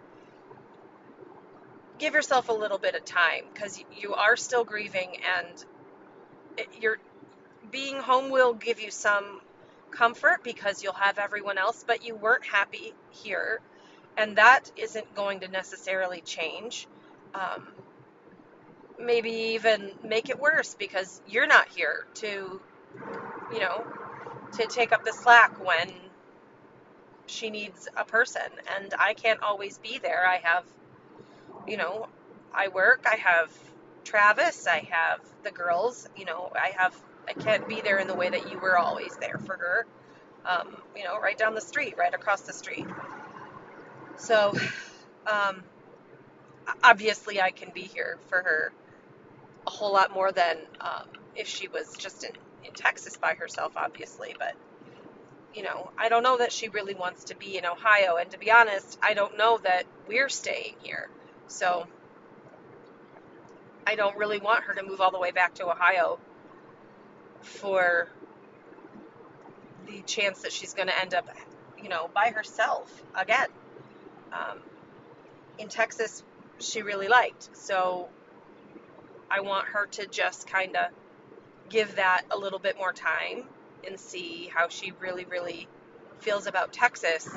give 1.97 2.13
yourself 2.13 2.47
a 2.49 2.53
little 2.53 2.77
bit 2.77 2.95
of 2.95 3.03
time 3.03 3.43
because 3.53 3.83
you 3.97 4.13
are 4.13 4.37
still 4.37 4.63
grieving 4.63 5.17
and 5.37 5.65
it, 6.57 6.67
you're 6.79 6.99
being 7.71 7.97
home 7.97 8.31
will 8.31 8.53
give 8.53 8.81
you 8.81 8.91
some 8.91 9.41
comfort 9.91 10.43
because 10.43 10.83
you'll 10.83 10.93
have 10.93 11.19
everyone 11.19 11.57
else, 11.57 11.83
but 11.87 12.05
you 12.05 12.15
weren't 12.15 12.45
happy 12.45 12.93
here. 13.11 13.61
And 14.17 14.37
that 14.37 14.71
isn't 14.77 15.15
going 15.15 15.41
to 15.41 15.47
necessarily 15.47 16.21
change. 16.21 16.87
Um, 17.33 17.63
maybe 18.99 19.31
even 19.55 19.91
make 20.03 20.29
it 20.29 20.39
worse 20.39 20.75
because 20.75 21.21
you're 21.27 21.47
not 21.47 21.67
here 21.69 22.05
to, 22.15 22.61
you 23.53 23.59
know, 23.59 23.87
to 24.53 24.67
take 24.67 24.91
up 24.91 25.03
the 25.05 25.13
slack 25.13 25.63
when 25.63 25.89
she 27.27 27.49
needs 27.49 27.87
a 27.97 28.05
person. 28.05 28.43
And 28.77 28.93
I 28.99 29.13
can't 29.13 29.41
always 29.41 29.77
be 29.79 29.99
there. 29.99 30.25
I 30.27 30.37
have, 30.43 30.65
you 31.67 31.77
know, 31.77 32.07
I 32.53 32.69
work, 32.69 33.05
I 33.11 33.15
have 33.15 33.51
Travis, 34.03 34.67
I 34.67 34.87
have 34.91 35.21
the 35.43 35.51
girls, 35.51 36.07
you 36.17 36.25
know, 36.25 36.51
I 36.55 36.73
have 36.77 36.95
I 37.27 37.33
can't 37.33 37.67
be 37.67 37.81
there 37.81 37.99
in 37.99 38.07
the 38.07 38.15
way 38.15 38.29
that 38.29 38.51
you 38.51 38.59
were 38.59 38.77
always 38.77 39.15
there 39.17 39.39
for 39.45 39.55
her. 39.57 39.85
Um, 40.45 40.75
you 40.95 41.03
know, 41.03 41.19
right 41.19 41.37
down 41.37 41.53
the 41.53 41.61
street, 41.61 41.95
right 41.97 42.13
across 42.13 42.41
the 42.41 42.53
street. 42.53 42.85
So, 44.17 44.53
um, 45.27 45.63
obviously, 46.83 47.41
I 47.41 47.51
can 47.51 47.71
be 47.73 47.81
here 47.81 48.17
for 48.27 48.41
her 48.41 48.73
a 49.67 49.69
whole 49.69 49.93
lot 49.93 50.13
more 50.13 50.31
than 50.31 50.57
um, 50.79 51.07
if 51.35 51.47
she 51.47 51.67
was 51.67 51.95
just 51.97 52.23
in, 52.23 52.31
in 52.65 52.73
Texas 52.73 53.17
by 53.17 53.35
herself, 53.35 53.73
obviously. 53.75 54.35
But, 54.37 54.55
you 55.53 55.61
know, 55.61 55.91
I 55.97 56.09
don't 56.09 56.23
know 56.23 56.37
that 56.37 56.51
she 56.51 56.69
really 56.69 56.95
wants 56.95 57.25
to 57.25 57.35
be 57.35 57.57
in 57.57 57.65
Ohio. 57.65 58.15
And 58.15 58.29
to 58.31 58.39
be 58.39 58.51
honest, 58.51 58.97
I 59.03 59.13
don't 59.13 59.37
know 59.37 59.59
that 59.63 59.83
we're 60.07 60.29
staying 60.29 60.75
here. 60.81 61.07
So, 61.47 61.85
I 63.85 63.95
don't 63.95 64.17
really 64.17 64.39
want 64.39 64.63
her 64.63 64.73
to 64.73 64.83
move 64.83 65.01
all 65.01 65.11
the 65.11 65.19
way 65.19 65.31
back 65.31 65.53
to 65.55 65.69
Ohio 65.69 66.19
for 67.41 68.07
the 69.87 70.01
chance 70.03 70.41
that 70.41 70.51
she's 70.51 70.73
going 70.73 70.87
to 70.87 70.99
end 70.99 71.13
up, 71.13 71.27
you 71.81 71.89
know, 71.89 72.09
by 72.13 72.29
herself 72.29 72.89
again. 73.15 73.47
Um, 74.31 74.59
in 75.57 75.67
Texas, 75.67 76.23
she 76.59 76.81
really 76.81 77.07
liked. 77.07 77.49
So 77.55 78.09
I 79.29 79.41
want 79.41 79.67
her 79.67 79.87
to 79.87 80.07
just 80.07 80.47
kind 80.47 80.75
of 80.75 80.91
give 81.69 81.95
that 81.95 82.23
a 82.31 82.37
little 82.37 82.59
bit 82.59 82.77
more 82.77 82.93
time 82.93 83.43
and 83.87 83.99
see 83.99 84.49
how 84.53 84.67
she 84.69 84.93
really, 84.99 85.25
really 85.25 85.67
feels 86.19 86.47
about 86.47 86.71
Texas 86.73 87.27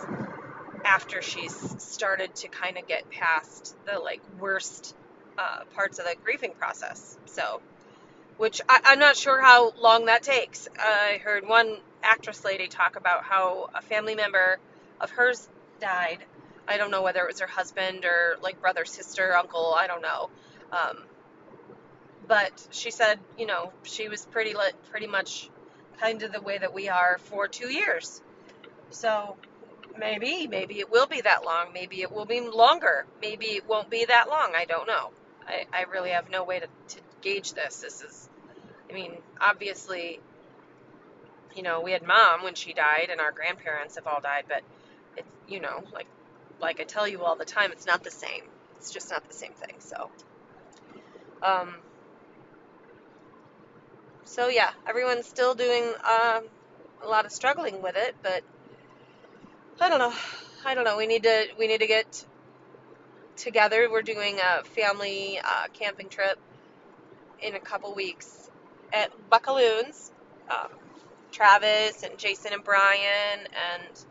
after 0.84 1.23
she's 1.23 1.54
started 1.82 2.34
to 2.34 2.49
kind 2.49 2.76
of 2.76 2.87
get 2.87 3.08
past 3.11 3.75
the 3.87 3.99
like 3.99 4.20
worst 4.38 4.94
uh, 5.38 5.64
parts 5.75 5.99
of 5.99 6.04
the 6.04 6.14
grieving 6.23 6.52
process. 6.58 7.16
So 7.26 7.61
which 8.37 8.61
I, 8.69 8.81
am 8.93 8.99
not 8.99 9.17
sure 9.17 9.41
how 9.41 9.73
long 9.81 10.07
that 10.07 10.23
takes. 10.23 10.69
I 10.79 11.21
heard 11.23 11.47
one 11.47 11.79
actress 12.03 12.45
lady 12.45 12.67
talk 12.67 12.97
about 12.97 13.25
how 13.25 13.71
a 13.75 13.83
family 13.83 14.14
member 14.14 14.59
of 15.00 15.11
hers 15.11 15.49
died. 15.81 16.19
I 16.67 16.76
don't 16.76 16.91
know 16.91 17.03
whether 17.03 17.21
it 17.21 17.26
was 17.26 17.41
her 17.41 17.47
husband 17.47 18.05
or 18.05 18.37
like 18.43 18.61
brother, 18.61 18.85
sister, 18.85 19.37
uncle. 19.37 19.75
I 19.76 19.87
don't 19.87 20.03
know. 20.03 20.31
Um, 20.73 21.05
but 22.26 22.67
she 22.71 22.91
said, 22.91 23.19
you 23.38 23.47
know, 23.47 23.73
she 23.83 24.09
was 24.09 24.25
pretty 24.26 24.55
pretty 24.91 25.07
much 25.07 25.50
kind 26.00 26.23
of 26.23 26.33
the 26.33 26.41
way 26.41 26.59
that 26.59 26.73
we 26.75 26.88
are 26.88 27.19
for 27.19 27.49
two 27.49 27.71
years. 27.73 28.23
So 28.91 29.37
maybe, 29.99 30.47
maybe 30.47 30.81
it 30.81 30.91
will 30.91 31.07
be 31.07 31.21
that 31.21 31.45
long. 31.45 31.73
Maybe 31.73 32.03
it 32.03 32.11
will 32.11 32.25
be 32.25 32.41
longer. 32.41 33.07
Maybe 33.21 33.47
it 33.47 33.69
won't 33.69 33.91
be 33.91 34.07
that 34.07 34.29
long. 34.29 34.53
I 34.57 34.64
don't 34.64 34.87
know. 34.87 35.11
I, 35.47 35.67
I 35.73 35.83
really 35.83 36.11
have 36.11 36.31
no 36.31 36.45
way 36.45 36.61
to, 36.61 36.67
to 36.67 37.00
gauge 37.25 37.54
this. 37.54 37.78
This 37.78 38.02
is, 38.02 38.28
I 38.88 38.93
mean, 38.93 39.12
obviously, 39.40 40.21
you 41.57 41.62
know, 41.62 41.81
we 41.81 41.93
had 41.93 42.07
mom 42.07 42.45
when 42.45 42.54
she 42.54 42.73
died, 42.73 43.09
and 43.11 43.21
our 43.21 43.33
grandparents 43.33 43.97
have 43.97 44.07
all 44.07 44.21
died, 44.21 44.45
but 44.49 44.62
it's, 45.16 45.28
you 45.49 45.61
know, 45.61 45.83
like, 45.93 46.07
like 46.61 46.81
I 46.81 46.85
tell 46.85 47.09
you 47.09 47.23
all 47.23 47.37
the 47.37 47.45
time, 47.45 47.73
it's 47.73 47.87
not 47.87 48.04
the 48.04 48.11
same. 48.11 48.45
It's 48.76 48.93
just 48.93 49.11
not 49.11 49.26
the 49.26 49.35
same 49.35 49.52
thing. 49.52 49.76
So, 49.78 50.11
um, 51.43 51.76
so 54.25 54.49
yeah, 54.49 54.71
everyone's 54.87 55.26
still 55.26 55.54
doing 55.54 55.85
uh, 56.04 56.40
a 57.02 57.09
lot 57.09 57.25
of 57.25 57.33
struggling 57.33 57.83
with 57.83 57.97
it, 57.97 58.14
but 58.23 58.43
I 59.81 59.88
don't 59.88 59.99
know. 59.99 60.12
I 60.66 60.75
don't 60.75 60.85
know. 60.85 60.97
We 60.97 61.07
need 61.07 61.23
to 61.25 61.47
we 61.59 61.66
need 61.66 61.81
to 61.81 61.87
get 61.87 62.25
together. 63.37 63.88
We're 63.90 64.02
doing 64.02 64.38
a 64.38 64.64
family 64.64 65.40
uh, 65.43 65.66
camping 65.73 66.09
trip 66.09 66.38
in 67.43 67.55
a 67.55 67.61
couple 67.61 67.95
weeks 67.95 68.50
at 68.93 69.11
Buckaloons. 69.31 70.12
Um, 70.50 70.71
Travis 71.33 72.05
and 72.05 72.17
Jason 72.17 72.53
and 72.53 72.62
Brian 72.62 73.41
and 73.41 74.05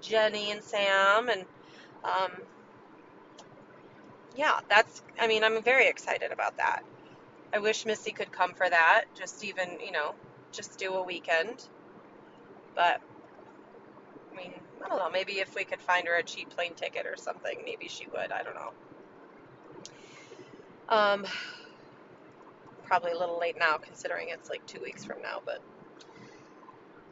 Jenny 0.00 0.50
and 0.52 0.62
Sam 0.62 1.28
and 1.28 1.44
um, 2.04 2.30
yeah, 4.34 4.60
that's. 4.68 5.02
I 5.20 5.26
mean, 5.26 5.44
I'm 5.44 5.62
very 5.62 5.88
excited 5.88 6.32
about 6.32 6.56
that. 6.56 6.82
I 7.52 7.58
wish 7.58 7.84
Missy 7.84 8.12
could 8.12 8.32
come 8.32 8.54
for 8.54 8.68
that. 8.68 9.04
Just 9.14 9.44
even 9.44 9.78
you 9.84 9.92
know, 9.92 10.14
just 10.52 10.78
do 10.78 10.94
a 10.94 11.02
weekend. 11.02 11.62
But 12.74 13.00
I 14.32 14.36
mean, 14.36 14.52
I 14.84 14.88
don't 14.88 14.98
know. 14.98 15.10
Maybe 15.10 15.34
if 15.34 15.54
we 15.54 15.64
could 15.64 15.80
find 15.80 16.06
her 16.08 16.16
a 16.16 16.22
cheap 16.22 16.50
plane 16.50 16.74
ticket 16.74 17.06
or 17.06 17.16
something, 17.16 17.58
maybe 17.64 17.88
she 17.88 18.06
would. 18.06 18.32
I 18.32 18.42
don't 18.42 18.54
know. 18.54 18.72
Um, 20.88 21.26
probably 22.92 23.12
a 23.12 23.18
little 23.18 23.38
late 23.40 23.56
now 23.58 23.78
considering 23.78 24.28
it's 24.28 24.50
like 24.50 24.66
two 24.66 24.78
weeks 24.78 25.02
from 25.02 25.22
now, 25.22 25.40
but 25.46 25.62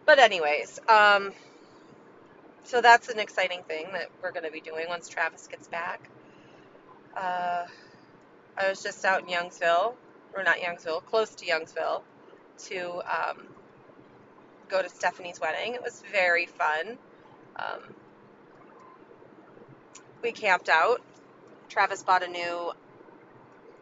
but 0.05 0.19
anyways, 0.19 0.79
um, 0.91 1.33
so 2.65 2.83
that's 2.83 3.09
an 3.09 3.19
exciting 3.19 3.63
thing 3.63 3.87
that 3.95 4.11
we're 4.23 4.31
going 4.31 4.45
to 4.45 4.51
be 4.51 4.61
doing 4.61 4.85
once 4.91 5.09
Travis 5.09 5.47
gets 5.47 5.69
back. 5.69 6.11
Uh, 7.17 7.65
I 8.59 8.69
was 8.69 8.83
just 8.83 9.03
out 9.07 9.23
in 9.23 9.29
Youngsville, 9.29 9.95
or 10.37 10.43
not 10.43 10.59
Youngsville, 10.59 11.03
close 11.07 11.35
to 11.37 11.47
Youngsville, 11.47 12.03
to 12.65 13.01
um, 13.11 13.47
go 14.69 14.83
to 14.83 14.89
Stephanie's 14.91 15.41
wedding. 15.41 15.73
It 15.73 15.83
was 15.83 16.03
very 16.13 16.45
fun. 16.45 16.99
Um, 17.57 17.95
we 20.23 20.33
camped 20.33 20.69
out. 20.69 21.01
Travis 21.71 22.03
bought 22.03 22.23
a 22.23 22.29
new 22.29 22.73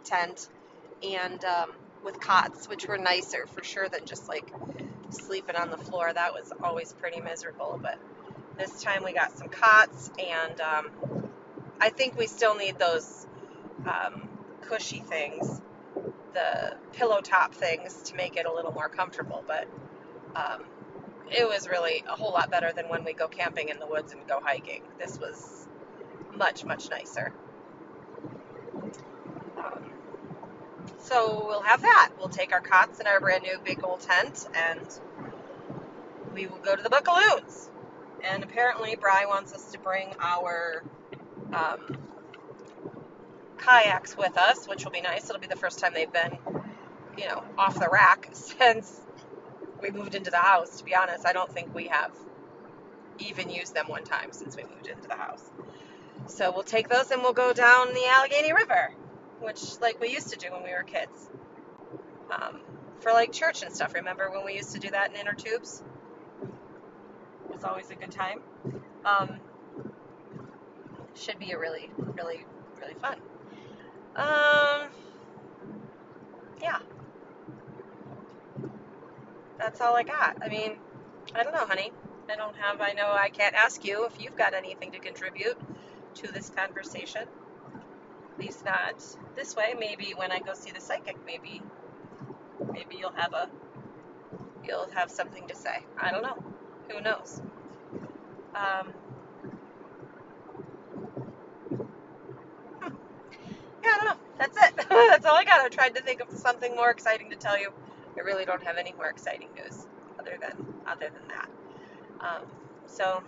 tent 0.04 0.48
and 1.02 1.44
um, 1.44 1.72
with 2.04 2.20
cots, 2.20 2.68
which 2.68 2.86
were 2.86 2.98
nicer 2.98 3.46
for 3.46 3.62
sure 3.64 3.88
than 3.88 4.04
just 4.04 4.28
like 4.28 4.52
sleeping 5.10 5.56
on 5.56 5.70
the 5.70 5.76
floor. 5.76 6.12
That 6.12 6.32
was 6.32 6.52
always 6.62 6.92
pretty 6.92 7.20
miserable. 7.20 7.78
But 7.82 7.98
this 8.56 8.82
time 8.82 9.04
we 9.04 9.12
got 9.12 9.36
some 9.36 9.48
cots, 9.48 10.10
and 10.18 10.60
um, 10.60 10.90
I 11.80 11.90
think 11.90 12.18
we 12.18 12.26
still 12.26 12.56
need 12.56 12.78
those 12.78 13.26
um, 13.86 14.28
cushy 14.62 15.00
things, 15.00 15.60
the 16.34 16.76
pillow 16.92 17.20
top 17.20 17.54
things, 17.54 18.02
to 18.04 18.16
make 18.16 18.36
it 18.36 18.46
a 18.46 18.52
little 18.52 18.72
more 18.72 18.88
comfortable. 18.88 19.44
But 19.46 19.68
um, 20.34 20.64
it 21.30 21.46
was 21.46 21.68
really 21.68 22.04
a 22.08 22.16
whole 22.16 22.32
lot 22.32 22.50
better 22.50 22.72
than 22.72 22.88
when 22.88 23.04
we 23.04 23.12
go 23.12 23.28
camping 23.28 23.68
in 23.68 23.78
the 23.78 23.86
woods 23.86 24.12
and 24.12 24.26
go 24.26 24.40
hiking. 24.42 24.82
This 24.98 25.18
was 25.18 25.68
much, 26.36 26.64
much 26.64 26.90
nicer. 26.90 27.32
So 31.00 31.44
we'll 31.46 31.62
have 31.62 31.82
that. 31.82 32.10
We'll 32.18 32.28
take 32.28 32.52
our 32.52 32.60
cots 32.60 32.98
and 32.98 33.08
our 33.08 33.20
brand 33.20 33.42
new 33.42 33.58
big 33.64 33.82
old 33.84 34.00
tent 34.00 34.46
and 34.54 34.86
we 36.34 36.46
will 36.46 36.58
go 36.58 36.76
to 36.76 36.82
the 36.82 36.90
Buckaloons. 36.90 37.70
And 38.22 38.42
apparently, 38.42 38.96
Bry 38.96 39.26
wants 39.26 39.52
us 39.54 39.72
to 39.72 39.78
bring 39.78 40.12
our 40.20 40.82
um, 41.52 41.98
kayaks 43.58 44.16
with 44.16 44.36
us, 44.36 44.66
which 44.66 44.84
will 44.84 44.92
be 44.92 45.00
nice. 45.00 45.28
It'll 45.28 45.40
be 45.40 45.46
the 45.46 45.56
first 45.56 45.78
time 45.78 45.94
they've 45.94 46.12
been, 46.12 46.36
you 47.16 47.26
know, 47.26 47.44
off 47.56 47.78
the 47.78 47.88
rack 47.90 48.28
since 48.32 49.00
we 49.82 49.90
moved 49.90 50.14
into 50.14 50.30
the 50.30 50.38
house. 50.38 50.78
To 50.78 50.84
be 50.84 50.94
honest, 50.94 51.26
I 51.26 51.32
don't 51.32 51.52
think 51.52 51.74
we 51.74 51.88
have 51.88 52.12
even 53.18 53.50
used 53.50 53.74
them 53.74 53.86
one 53.88 54.04
time 54.04 54.32
since 54.32 54.56
we 54.56 54.64
moved 54.64 54.86
into 54.88 55.08
the 55.08 55.14
house. 55.16 55.42
So 56.26 56.52
we'll 56.52 56.62
take 56.62 56.88
those 56.88 57.10
and 57.10 57.22
we'll 57.22 57.32
go 57.32 57.52
down 57.52 57.88
the 57.94 58.06
Allegheny 58.06 58.52
River, 58.52 58.92
which 59.40 59.80
like 59.80 60.00
we 60.00 60.10
used 60.10 60.30
to 60.30 60.38
do 60.38 60.50
when 60.52 60.62
we 60.62 60.70
were 60.70 60.82
kids. 60.82 61.30
Um, 62.30 62.60
for 63.00 63.12
like 63.12 63.32
church 63.32 63.62
and 63.62 63.74
stuff. 63.74 63.94
Remember 63.94 64.30
when 64.30 64.44
we 64.44 64.54
used 64.54 64.72
to 64.72 64.78
do 64.78 64.90
that 64.90 65.10
in 65.10 65.16
inner 65.16 65.34
tubes? 65.34 65.82
It 67.48 67.54
was 67.54 67.64
always 67.64 67.90
a 67.90 67.94
good 67.94 68.10
time. 68.10 68.40
Um, 69.04 69.40
should 71.14 71.38
be 71.38 71.52
a 71.52 71.58
really, 71.58 71.90
really, 71.98 72.44
really 72.80 72.94
fun. 72.94 73.18
Um, 74.16 74.88
yeah. 76.60 76.78
That's 79.58 79.80
all 79.80 79.96
I 79.96 80.02
got. 80.02 80.38
I 80.42 80.48
mean, 80.48 80.76
I 81.34 81.42
don't 81.42 81.52
know, 81.52 81.66
honey. 81.66 81.92
I 82.30 82.36
don't 82.36 82.56
have, 82.56 82.80
I 82.80 82.92
know 82.92 83.10
I 83.10 83.30
can't 83.30 83.54
ask 83.54 83.84
you 83.84 84.04
if 84.04 84.20
you've 84.20 84.36
got 84.36 84.54
anything 84.54 84.92
to 84.92 84.98
contribute 84.98 85.58
to 86.16 86.32
this 86.32 86.50
conversation. 86.50 87.22
At 88.38 88.44
least 88.44 88.64
not 88.64 89.02
this 89.34 89.56
way. 89.56 89.74
Maybe 89.76 90.12
when 90.14 90.30
I 90.30 90.38
go 90.38 90.54
see 90.54 90.70
the 90.70 90.80
psychic, 90.80 91.16
maybe, 91.26 91.60
maybe 92.72 92.94
you'll 92.96 93.10
have 93.16 93.32
a, 93.32 93.48
you'll 94.64 94.88
have 94.94 95.10
something 95.10 95.48
to 95.48 95.56
say. 95.56 95.84
I 96.00 96.12
don't 96.12 96.22
know. 96.22 96.40
Who 96.88 97.00
knows? 97.00 97.40
Um, 98.54 98.92
yeah, 103.82 103.90
I 103.90 103.96
don't 103.96 104.04
know. 104.04 104.16
That's 104.38 104.56
it. 104.56 104.76
That's 104.88 105.26
all 105.26 105.34
I 105.34 105.44
got. 105.44 105.60
I 105.60 105.68
tried 105.68 105.96
to 105.96 106.02
think 106.02 106.20
of 106.20 106.30
something 106.38 106.76
more 106.76 106.90
exciting 106.90 107.30
to 107.30 107.36
tell 107.36 107.58
you. 107.58 107.72
I 108.16 108.20
really 108.20 108.44
don't 108.44 108.62
have 108.62 108.76
any 108.76 108.92
more 108.92 109.08
exciting 109.08 109.48
news 109.56 109.84
other 110.20 110.38
than 110.40 110.74
other 110.86 111.10
than 111.12 111.28
that. 111.28 111.48
Um, 112.20 112.46
so 112.86 113.22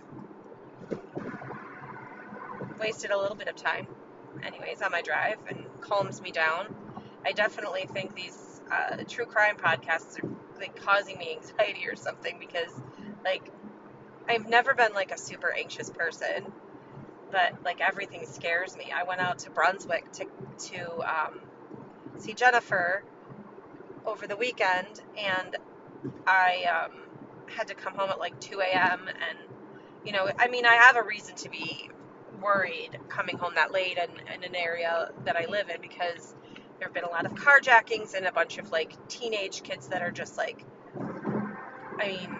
wasted 2.79 3.11
a 3.11 3.17
little 3.17 3.35
bit 3.35 3.49
of 3.49 3.55
time, 3.57 3.87
anyways, 4.43 4.81
on 4.81 4.91
my 4.91 5.01
drive 5.01 5.37
and 5.49 5.65
calms 5.81 6.21
me 6.21 6.31
down. 6.31 6.73
I 7.25 7.31
definitely 7.33 7.85
think 7.93 8.15
these 8.15 8.61
uh, 8.71 9.03
true 9.07 9.25
crime 9.25 9.57
podcasts 9.57 10.23
are 10.23 10.29
like 10.59 10.75
causing 10.83 11.17
me 11.17 11.35
anxiety 11.35 11.87
or 11.87 11.95
something 11.95 12.37
because, 12.39 12.71
like, 13.23 13.43
I've 14.27 14.47
never 14.47 14.73
been 14.73 14.93
like 14.93 15.11
a 15.11 15.17
super 15.17 15.51
anxious 15.51 15.89
person, 15.89 16.51
but 17.31 17.63
like 17.63 17.81
everything 17.81 18.25
scares 18.25 18.75
me. 18.77 18.91
I 18.95 19.03
went 19.03 19.21
out 19.21 19.39
to 19.39 19.49
Brunswick 19.51 20.11
to 20.13 20.25
to 20.69 20.99
um, 21.01 21.41
see 22.17 22.33
Jennifer 22.33 23.03
over 24.05 24.27
the 24.27 24.37
weekend, 24.37 25.01
and 25.17 25.55
I 26.25 26.65
um, 26.65 26.91
had 27.47 27.67
to 27.67 27.75
come 27.75 27.95
home 27.95 28.09
at 28.09 28.19
like 28.19 28.39
2 28.39 28.59
a.m. 28.61 29.07
and 29.07 29.37
you 30.05 30.11
know, 30.11 30.27
I 30.39 30.47
mean, 30.47 30.65
I 30.65 30.75
have 30.75 30.95
a 30.95 31.03
reason 31.03 31.35
to 31.35 31.49
be 31.49 31.89
worried 32.41 32.97
coming 33.09 33.37
home 33.37 33.53
that 33.55 33.71
late 33.71 33.97
in, 33.97 34.09
in 34.33 34.43
an 34.43 34.55
area 34.55 35.11
that 35.25 35.35
I 35.35 35.45
live 35.45 35.69
in 35.69 35.81
because 35.81 36.35
there 36.79 36.87
have 36.87 36.93
been 36.93 37.03
a 37.03 37.09
lot 37.09 37.25
of 37.25 37.33
carjackings 37.33 38.15
and 38.15 38.25
a 38.25 38.31
bunch 38.31 38.57
of 38.57 38.71
like 38.71 38.93
teenage 39.07 39.63
kids 39.63 39.87
that 39.89 40.01
are 40.01 40.11
just 40.11 40.37
like, 40.37 40.65
I 41.99 42.07
mean, 42.07 42.39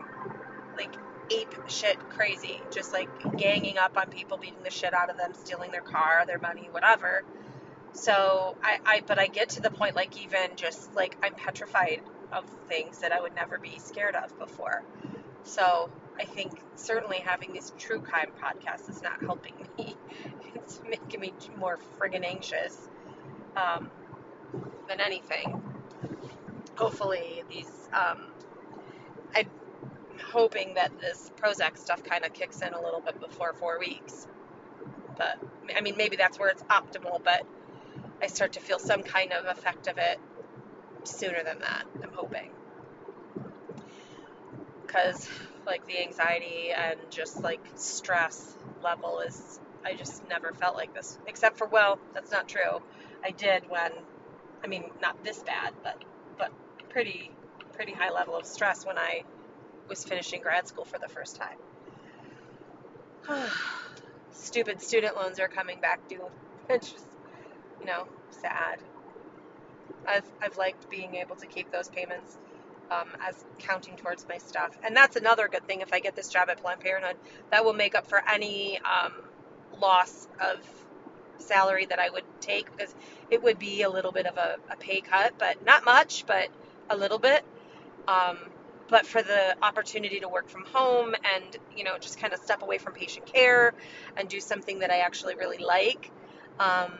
like 0.76 0.96
ape 1.30 1.54
shit 1.68 2.00
crazy, 2.10 2.62
just 2.72 2.94
like 2.94 3.10
ganging 3.38 3.78
up 3.78 3.98
on 3.98 4.10
people, 4.10 4.38
beating 4.38 4.64
the 4.64 4.72
shit 4.72 4.94
out 4.94 5.10
of 5.10 5.18
them, 5.18 5.34
stealing 5.34 5.72
their 5.72 5.82
car, 5.82 6.24
their 6.26 6.40
money, 6.40 6.68
whatever. 6.72 7.24
So 7.94 8.58
I, 8.64 8.80
I, 8.86 9.02
but 9.06 9.20
I 9.20 9.28
get 9.28 9.50
to 9.50 9.62
the 9.62 9.70
point 9.72 9.96
like 9.96 10.22
even 10.22 10.56
just 10.56 10.94
like 10.96 11.18
I'm 11.24 11.36
petrified 11.36 12.02
of 12.32 12.46
things 12.68 13.00
that 13.00 13.12
I 13.12 13.22
would 13.22 13.36
never 13.36 13.58
be 13.58 13.80
scared 13.80 14.16
of 14.16 14.38
before. 14.40 14.84
So 15.44 15.90
I 16.22 16.26
think 16.26 16.62
certainly 16.76 17.18
having 17.18 17.52
this 17.52 17.74
true 17.80 18.00
crime 18.00 18.32
podcast 18.40 18.90
is 18.90 19.02
not 19.02 19.22
helping 19.22 19.56
me. 19.78 19.98
It's 20.54 20.80
making 20.88 21.20
me 21.20 21.34
more 21.58 21.80
friggin' 21.98 22.24
anxious 22.24 22.88
um, 23.56 23.90
than 24.88 25.02
anything. 25.02 25.62
Hopefully, 26.76 27.44
these. 27.50 27.90
Um, 27.92 28.28
I'm 29.36 29.50
hoping 30.32 30.76
that 30.76 30.92
this 31.00 31.32
Prozac 31.42 31.78
stuff 31.78 32.04
kind 32.04 32.26
of 32.26 32.34
kicks 32.34 32.62
in 32.62 32.74
a 32.74 32.82
little 32.82 33.02
bit 33.02 33.20
before 33.20 33.54
four 33.54 33.80
weeks. 33.80 34.28
But 35.18 35.40
I 35.76 35.82
mean, 35.82 35.96
maybe 35.98 36.16
that's 36.16 36.38
where 36.38 36.50
it's 36.50 36.64
optimal. 36.64 37.24
But 37.24 37.46
I 38.22 38.28
start 38.28 38.54
to 38.54 38.60
feel 38.60 38.78
some 38.78 39.04
kind 39.04 39.34
of 39.34 39.46
effect 39.46 39.88
of 39.88 39.98
it 39.98 40.20
sooner 41.04 41.44
than 41.44 41.60
that. 41.60 41.86
I'm 42.04 42.14
hoping 42.14 42.52
because 44.92 45.30
like 45.66 45.86
the 45.88 46.02
anxiety 46.02 46.72
and 46.76 47.00
just 47.10 47.42
like 47.42 47.62
stress 47.76 48.56
level 48.84 49.20
is 49.20 49.60
I 49.86 49.94
just 49.94 50.28
never 50.28 50.54
felt 50.54 50.76
like 50.76 50.94
this 50.94 51.18
except 51.28 51.58
for 51.58 51.68
well 51.68 52.00
that's 52.14 52.32
not 52.32 52.48
true. 52.48 52.82
I 53.24 53.32
did 53.32 53.70
when 53.70 53.92
I 54.64 54.68
mean 54.68 54.86
not 55.02 55.24
this 55.24 55.42
bad 55.44 55.74
but 55.84 56.04
but 56.38 56.52
pretty 56.90 57.32
pretty 57.74 57.94
high 57.94 58.12
level 58.12 58.36
of 58.36 58.46
stress 58.46 58.86
when 58.86 58.98
I 58.98 59.24
was 59.88 60.04
finishing 60.04 60.42
grad 60.42 60.68
school 60.68 60.86
for 60.86 61.00
the 61.00 61.08
first 61.08 61.38
time. 61.38 61.58
Stupid 64.32 64.82
student 64.82 65.16
loans 65.16 65.40
are 65.40 65.48
coming 65.48 65.80
back 65.80 66.08
due. 66.08 66.26
It's 66.70 66.92
just 66.92 67.06
you 67.80 67.86
know 67.86 68.08
sad. 68.30 68.80
I've 70.08 70.26
I've 70.42 70.58
liked 70.58 70.90
being 70.90 71.16
able 71.16 71.36
to 71.38 71.48
keep 71.48 71.72
those 71.72 71.90
payments 71.90 72.38
um, 72.92 73.08
as 73.28 73.44
counting 73.60 73.96
towards 73.96 74.28
my 74.28 74.38
stuff. 74.38 74.78
And 74.84 74.96
that's 74.96 75.16
another 75.16 75.48
good 75.48 75.66
thing 75.66 75.82
if 75.82 75.94
I 75.94 76.00
get 76.00 76.16
this 76.16 76.30
job 76.30 76.50
at 76.50 76.62
Planned 76.62 76.82
Parenthood. 76.82 77.16
That 77.52 77.66
will 77.66 77.74
make 77.74 77.96
up 77.96 78.08
for 78.08 78.22
any 78.30 78.80
um, 78.80 79.14
loss 79.80 80.28
of 80.40 80.60
salary 81.38 81.86
that 81.88 82.00
I 82.00 82.10
would 82.10 82.24
take 82.40 82.70
because 82.72 82.94
it 83.30 83.42
would 83.42 83.58
be 83.58 83.82
a 83.82 83.90
little 83.90 84.12
bit 84.12 84.26
of 84.26 84.38
a, 84.38 84.58
a 84.70 84.76
pay 84.76 85.02
cut, 85.02 85.34
but 85.40 85.66
not 85.66 85.86
much, 85.86 86.26
but 86.28 86.50
a 86.90 86.98
little 86.98 87.20
bit. 87.20 87.44
Um, 88.08 88.38
but 88.90 89.06
for 89.06 89.22
the 89.22 89.56
opportunity 89.62 90.20
to 90.20 90.28
work 90.28 90.50
from 90.50 90.66
home 90.66 91.16
and 91.16 91.56
you 91.76 91.86
know 91.86 91.98
just 91.98 92.20
kind 92.20 92.34
of 92.34 92.40
step 92.42 92.62
away 92.62 92.78
from 92.78 92.94
patient 92.94 93.26
care 93.26 93.74
and 94.18 94.28
do 94.28 94.42
something 94.42 94.80
that 94.80 94.92
I 94.92 95.00
actually 95.00 95.36
really 95.36 95.60
like. 95.60 96.12
Um, 96.60 96.92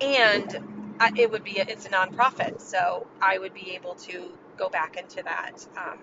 and 0.00 0.87
It 1.16 1.30
would 1.30 1.44
be 1.44 1.58
a, 1.58 1.62
it's 1.62 1.86
a 1.86 1.90
nonprofit, 1.90 2.60
so 2.60 3.06
I 3.20 3.38
would 3.38 3.54
be 3.54 3.72
able 3.74 3.94
to 3.94 4.30
go 4.56 4.68
back 4.68 4.96
into 4.96 5.22
that 5.22 5.66
um, 5.76 5.98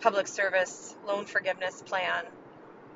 public 0.00 0.26
service 0.26 0.96
loan 1.06 1.26
forgiveness 1.26 1.82
plan 1.82 2.24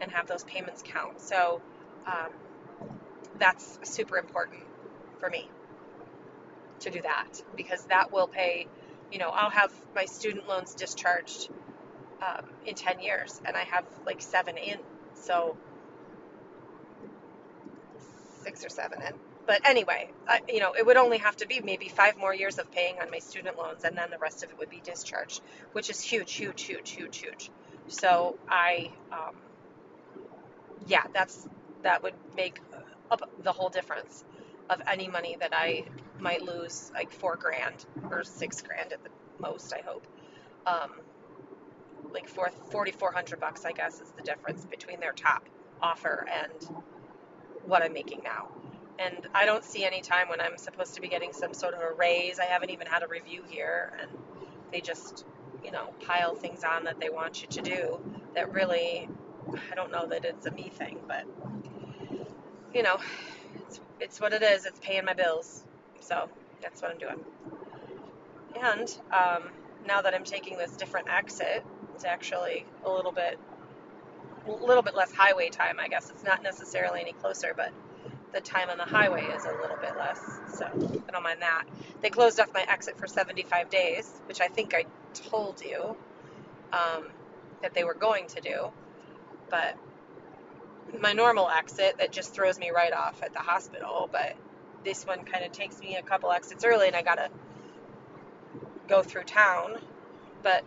and 0.00 0.10
have 0.10 0.26
those 0.26 0.44
payments 0.44 0.82
count. 0.84 1.20
So 1.20 1.60
um, 2.06 2.30
that's 3.38 3.78
super 3.82 4.16
important 4.16 4.62
for 5.20 5.28
me 5.28 5.48
to 6.80 6.90
do 6.90 7.02
that 7.02 7.42
because 7.56 7.84
that 7.86 8.12
will 8.12 8.26
pay, 8.26 8.66
you 9.12 9.18
know, 9.18 9.28
I'll 9.28 9.50
have 9.50 9.72
my 9.94 10.06
student 10.06 10.48
loans 10.48 10.74
discharged 10.74 11.48
um, 12.22 12.46
in 12.66 12.74
10 12.74 13.00
years 13.00 13.40
and 13.44 13.56
I 13.56 13.64
have 13.64 13.84
like 14.06 14.20
seven 14.20 14.56
in. 14.56 14.78
So 15.14 15.56
six 18.42 18.64
or 18.64 18.68
seven 18.68 19.02
in. 19.02 19.33
But 19.46 19.68
anyway, 19.68 20.10
I, 20.26 20.40
you 20.48 20.60
know, 20.60 20.72
it 20.72 20.86
would 20.86 20.96
only 20.96 21.18
have 21.18 21.36
to 21.36 21.46
be 21.46 21.60
maybe 21.60 21.88
five 21.88 22.16
more 22.16 22.34
years 22.34 22.58
of 22.58 22.70
paying 22.70 22.98
on 23.00 23.10
my 23.10 23.18
student 23.18 23.58
loans 23.58 23.84
and 23.84 23.96
then 23.96 24.10
the 24.10 24.18
rest 24.18 24.42
of 24.42 24.50
it 24.50 24.58
would 24.58 24.70
be 24.70 24.80
discharged, 24.82 25.42
which 25.72 25.90
is 25.90 26.00
huge, 26.00 26.32
huge, 26.32 26.62
huge, 26.62 26.90
huge, 26.90 27.18
huge. 27.18 27.50
So 27.88 28.38
I, 28.48 28.90
um, 29.12 29.36
yeah, 30.86 31.04
that's, 31.12 31.46
that 31.82 32.02
would 32.02 32.14
make 32.36 32.58
up 33.10 33.28
the 33.42 33.52
whole 33.52 33.68
difference 33.68 34.24
of 34.70 34.80
any 34.90 35.08
money 35.08 35.36
that 35.38 35.52
I 35.54 35.84
might 36.18 36.42
lose, 36.42 36.90
like 36.94 37.12
four 37.12 37.36
grand 37.36 37.84
or 38.10 38.24
six 38.24 38.62
grand 38.62 38.92
at 38.92 39.02
the 39.04 39.10
most, 39.40 39.74
I 39.74 39.82
hope. 39.84 40.06
Um, 40.66 40.90
like 42.12 42.28
four, 42.28 42.50
4,400 42.70 43.40
bucks, 43.40 43.64
I 43.64 43.72
guess, 43.72 44.00
is 44.00 44.10
the 44.16 44.22
difference 44.22 44.64
between 44.64 45.00
their 45.00 45.12
top 45.12 45.44
offer 45.82 46.26
and 46.32 46.76
what 47.66 47.82
I'm 47.82 47.92
making 47.92 48.22
now. 48.22 48.48
And 48.98 49.26
I 49.34 49.44
don't 49.44 49.64
see 49.64 49.84
any 49.84 50.00
time 50.00 50.28
when 50.28 50.40
I'm 50.40 50.56
supposed 50.56 50.94
to 50.94 51.00
be 51.00 51.08
getting 51.08 51.32
some 51.32 51.52
sort 51.52 51.74
of 51.74 51.80
a 51.80 51.92
raise. 51.94 52.38
I 52.38 52.44
haven't 52.44 52.70
even 52.70 52.86
had 52.86 53.02
a 53.02 53.08
review 53.08 53.42
here, 53.48 53.92
and 54.00 54.10
they 54.72 54.80
just, 54.80 55.24
you 55.64 55.72
know, 55.72 55.92
pile 56.06 56.34
things 56.34 56.62
on 56.64 56.84
that 56.84 57.00
they 57.00 57.10
want 57.10 57.42
you 57.42 57.48
to 57.48 57.62
do 57.62 58.00
that 58.34 58.52
really, 58.52 59.08
I 59.70 59.74
don't 59.74 59.90
know 59.90 60.06
that 60.06 60.24
it's 60.24 60.46
a 60.46 60.50
me 60.52 60.70
thing, 60.72 61.00
but, 61.08 61.24
you 62.72 62.82
know, 62.82 62.98
it's, 63.56 63.80
it's 64.00 64.20
what 64.20 64.32
it 64.32 64.42
is. 64.42 64.64
It's 64.64 64.78
paying 64.80 65.04
my 65.04 65.14
bills. 65.14 65.64
So 66.00 66.28
that's 66.62 66.80
what 66.82 66.92
I'm 66.92 66.98
doing. 66.98 67.24
And 68.60 68.96
um, 69.12 69.50
now 69.86 70.02
that 70.02 70.14
I'm 70.14 70.24
taking 70.24 70.56
this 70.56 70.72
different 70.72 71.08
exit, 71.10 71.64
it's 71.94 72.04
actually 72.04 72.64
a 72.84 72.90
little 72.90 73.12
bit 73.12 73.38
a 74.46 74.50
little 74.50 74.82
bit 74.82 74.94
less 74.94 75.10
highway 75.12 75.48
time, 75.48 75.80
I 75.80 75.88
guess. 75.88 76.10
It's 76.10 76.22
not 76.22 76.42
necessarily 76.42 77.00
any 77.00 77.12
closer, 77.12 77.54
but 77.56 77.72
the 78.34 78.40
time 78.40 78.68
on 78.68 78.76
the 78.76 78.84
highway 78.84 79.22
is 79.22 79.44
a 79.44 79.52
little 79.52 79.76
bit 79.76 79.96
less. 79.96 80.20
So 80.58 80.66
I 80.66 81.12
don't 81.12 81.22
mind 81.22 81.40
that. 81.40 81.64
They 82.02 82.10
closed 82.10 82.40
off 82.40 82.52
my 82.52 82.64
exit 82.68 82.98
for 82.98 83.06
75 83.06 83.70
days, 83.70 84.10
which 84.26 84.40
I 84.40 84.48
think 84.48 84.74
I 84.74 84.84
told 85.14 85.62
you 85.62 85.96
um, 86.72 87.04
that 87.62 87.74
they 87.74 87.84
were 87.84 87.94
going 87.94 88.26
to 88.28 88.40
do. 88.40 88.72
But 89.48 89.76
my 91.00 91.12
normal 91.12 91.48
exit 91.48 91.98
that 91.98 92.12
just 92.12 92.34
throws 92.34 92.58
me 92.58 92.70
right 92.70 92.92
off 92.92 93.22
at 93.22 93.32
the 93.32 93.38
hospital, 93.38 94.08
but 94.10 94.36
this 94.84 95.06
one 95.06 95.24
kind 95.24 95.44
of 95.44 95.52
takes 95.52 95.78
me 95.80 95.96
a 95.96 96.02
couple 96.02 96.30
exits 96.30 96.64
early 96.64 96.88
and 96.88 96.96
I 96.96 97.02
gotta 97.02 97.30
go 98.88 99.02
through 99.02 99.24
town. 99.24 99.78
But 100.42 100.64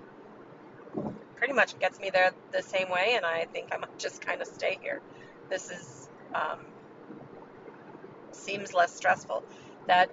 pretty 1.35 1.53
much 1.53 1.77
gets 1.79 1.99
me 1.99 2.09
there 2.09 2.31
the 2.51 2.63
same 2.63 2.89
way, 2.89 3.13
and 3.15 3.25
I 3.25 3.45
think 3.45 3.69
I 3.71 3.77
might 3.77 3.99
just 3.99 4.21
kind 4.21 4.41
of 4.41 4.47
stay 4.47 4.79
here. 4.81 5.01
This 5.49 5.69
is 5.69 6.09
um, 6.33 6.65
seems 8.37 8.73
less 8.73 8.93
stressful. 8.95 9.43
That 9.87 10.09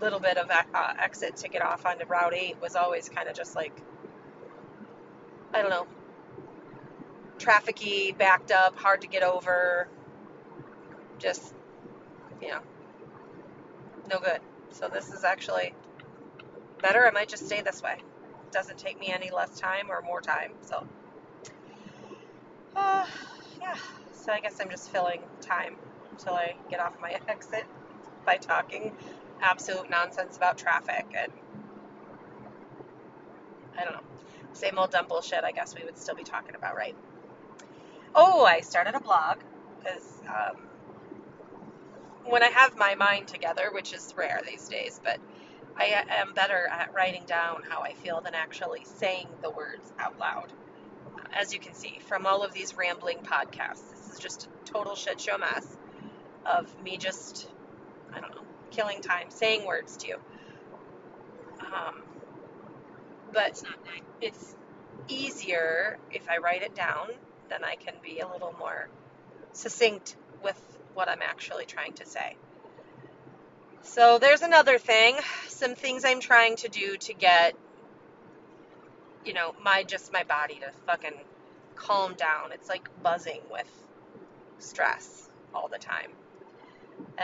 little 0.00 0.18
bit 0.18 0.36
of 0.36 0.50
uh, 0.50 0.94
exit 0.98 1.36
to 1.36 1.48
get 1.48 1.62
off 1.62 1.86
onto 1.86 2.04
Route 2.06 2.34
8 2.34 2.56
was 2.60 2.76
always 2.76 3.08
kind 3.08 3.28
of 3.28 3.36
just 3.36 3.54
like, 3.54 3.72
I 5.54 5.62
don't 5.62 5.70
know, 5.70 5.86
trafficy, 7.38 8.16
backed 8.16 8.50
up, 8.50 8.76
hard 8.76 9.02
to 9.02 9.06
get 9.06 9.22
over, 9.22 9.88
just, 11.18 11.54
you 12.40 12.48
know, 12.48 12.60
no 14.10 14.18
good. 14.18 14.40
So 14.70 14.88
this 14.88 15.12
is 15.12 15.24
actually 15.24 15.74
better. 16.80 17.06
I 17.06 17.10
might 17.10 17.28
just 17.28 17.46
stay 17.46 17.60
this 17.60 17.82
way 17.82 17.98
It 17.98 18.52
doesn't 18.52 18.78
take 18.78 18.98
me 18.98 19.12
any 19.12 19.30
less 19.30 19.58
time 19.58 19.90
or 19.90 20.02
more 20.02 20.20
time. 20.20 20.52
So, 20.62 20.86
uh, 22.74 23.06
yeah. 23.60 23.76
So 24.12 24.32
I 24.32 24.40
guess 24.40 24.58
I'm 24.60 24.70
just 24.70 24.90
filling 24.90 25.20
time 25.40 25.76
until 26.12 26.34
I 26.34 26.54
get 26.70 26.80
off 26.80 26.94
my 27.00 27.18
exit 27.28 27.64
by 28.24 28.36
talking 28.36 28.92
absolute 29.40 29.90
nonsense 29.90 30.36
about 30.36 30.56
traffic 30.56 31.06
and 31.18 31.32
I 33.76 33.84
don't 33.84 33.94
know. 33.94 34.00
Same 34.52 34.78
old 34.78 34.90
dumb 34.90 35.06
bullshit. 35.08 35.44
I 35.44 35.52
guess 35.52 35.74
we 35.74 35.84
would 35.84 35.98
still 35.98 36.14
be 36.14 36.24
talking 36.24 36.54
about, 36.54 36.76
right? 36.76 36.94
Oh, 38.14 38.44
I 38.44 38.60
started 38.60 38.94
a 38.94 39.00
blog 39.00 39.38
because 39.78 40.20
um, 40.28 40.56
when 42.26 42.42
I 42.42 42.48
have 42.48 42.76
my 42.76 42.94
mind 42.94 43.28
together, 43.28 43.70
which 43.72 43.94
is 43.94 44.12
rare 44.16 44.40
these 44.46 44.68
days, 44.68 45.00
but 45.02 45.18
I 45.76 46.04
am 46.20 46.34
better 46.34 46.68
at 46.70 46.92
writing 46.94 47.24
down 47.26 47.62
how 47.68 47.80
I 47.80 47.94
feel 47.94 48.20
than 48.20 48.34
actually 48.34 48.84
saying 48.84 49.28
the 49.42 49.50
words 49.50 49.90
out 49.98 50.18
loud. 50.18 50.52
As 51.32 51.54
you 51.54 51.58
can 51.58 51.74
see 51.74 51.98
from 52.06 52.26
all 52.26 52.42
of 52.42 52.52
these 52.52 52.76
rambling 52.76 53.18
podcasts, 53.18 53.90
this 53.90 54.10
is 54.12 54.18
just 54.18 54.46
a 54.46 54.70
total 54.70 54.94
shit 54.94 55.18
show 55.18 55.38
mess 55.38 55.78
of 56.46 56.82
me 56.82 56.96
just, 56.96 57.48
I 58.12 58.20
don't 58.20 58.34
know, 58.34 58.42
killing 58.70 59.00
time, 59.00 59.30
saying 59.30 59.66
words 59.66 59.96
to 59.98 60.08
you. 60.08 60.16
Um, 61.60 62.02
but 63.32 63.62
it's 64.20 64.56
easier 65.08 65.98
if 66.10 66.28
I 66.28 66.38
write 66.38 66.62
it 66.62 66.74
down, 66.74 67.08
then 67.48 67.64
I 67.64 67.76
can 67.76 67.94
be 68.02 68.20
a 68.20 68.28
little 68.28 68.54
more 68.58 68.88
succinct 69.52 70.16
with 70.42 70.60
what 70.94 71.08
I'm 71.08 71.22
actually 71.22 71.64
trying 71.64 71.94
to 71.94 72.06
say. 72.06 72.36
So 73.82 74.18
there's 74.18 74.42
another 74.42 74.78
thing, 74.78 75.16
some 75.48 75.74
things 75.74 76.04
I'm 76.04 76.20
trying 76.20 76.56
to 76.56 76.68
do 76.68 76.96
to 76.96 77.14
get 77.14 77.54
you 79.24 79.32
know, 79.32 79.54
my 79.62 79.82
just 79.84 80.12
my 80.12 80.24
body 80.24 80.54
to 80.60 80.70
fucking 80.86 81.18
calm 81.74 82.14
down. 82.14 82.52
It's 82.52 82.68
like 82.68 82.88
buzzing 83.02 83.40
with 83.50 83.70
stress 84.58 85.28
all 85.54 85.68
the 85.68 85.78
time. 85.78 86.10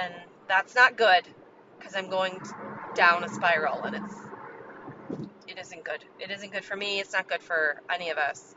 And 0.04 0.14
that's 0.48 0.74
not 0.74 0.96
good 0.96 1.24
because 1.78 1.94
I'm 1.96 2.08
going 2.11 2.40
down 2.94 3.24
a 3.24 3.28
spiral 3.28 3.84
and 3.84 3.96
it's 3.96 4.14
it 5.48 5.58
isn't 5.58 5.84
good. 5.84 6.04
It 6.18 6.30
isn't 6.30 6.52
good 6.52 6.64
for 6.64 6.76
me. 6.76 7.00
It's 7.00 7.12
not 7.12 7.28
good 7.28 7.42
for 7.42 7.80
any 7.92 8.11
of 8.11 8.18
us 8.18 8.54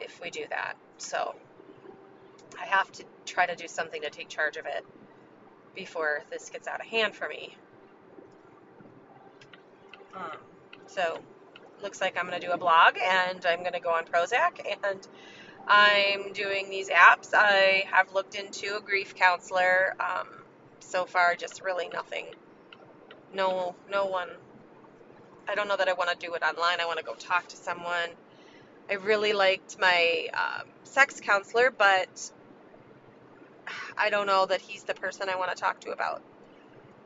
if 0.00 0.20
we 0.22 0.30
do 0.30 0.44
that. 0.50 0.76
So 0.98 1.34
I 2.60 2.66
have 2.66 2.90
to 2.92 3.04
try 3.24 3.46
to 3.46 3.56
do 3.56 3.68
something 3.68 4.02
to 4.02 4.10
take 4.10 4.28
charge 4.28 4.56
of 4.56 4.66
it 4.66 4.84
before 5.74 6.22
this 6.30 6.50
gets 6.50 6.68
out 6.68 6.80
of 6.80 6.86
hand 6.86 7.14
for 7.14 7.28
me. 7.28 7.56
Um, 10.14 10.38
so, 10.86 11.20
looks 11.82 12.00
like 12.00 12.16
I'm 12.18 12.26
going 12.26 12.40
to 12.40 12.46
do 12.46 12.52
a 12.52 12.58
blog 12.58 12.96
and 13.02 13.44
I'm 13.46 13.60
going 13.60 13.74
to 13.74 13.80
go 13.80 13.90
on 13.90 14.04
Prozac 14.04 14.60
and 14.82 15.06
I'm 15.66 16.32
doing 16.32 16.70
these 16.70 16.88
apps. 16.88 17.30
I 17.34 17.84
have 17.90 18.12
looked 18.12 18.34
into 18.34 18.76
a 18.76 18.80
grief 18.80 19.14
counselor. 19.14 19.96
Um, 19.98 20.28
so 20.80 21.04
far, 21.04 21.34
just 21.34 21.62
really 21.62 21.88
nothing. 21.88 22.26
No, 23.34 23.74
no 23.90 24.06
one. 24.06 24.28
I 25.48 25.54
don't 25.54 25.68
know 25.68 25.76
that 25.76 25.88
I 25.88 25.92
want 25.94 26.10
to 26.10 26.26
do 26.26 26.34
it 26.34 26.42
online. 26.42 26.80
I 26.80 26.86
want 26.86 26.98
to 26.98 27.04
go 27.04 27.14
talk 27.14 27.48
to 27.48 27.56
someone. 27.56 28.10
I 28.88 28.94
really 28.94 29.32
liked 29.32 29.78
my 29.80 30.28
um, 30.34 30.68
sex 30.84 31.20
counselor, 31.20 31.72
but 31.76 32.30
I 33.98 34.10
don't 34.10 34.26
know 34.26 34.46
that 34.46 34.60
he's 34.60 34.84
the 34.84 34.94
person 34.94 35.28
I 35.28 35.36
want 35.36 35.50
to 35.50 35.60
talk 35.60 35.80
to 35.80 35.90
about 35.90 36.22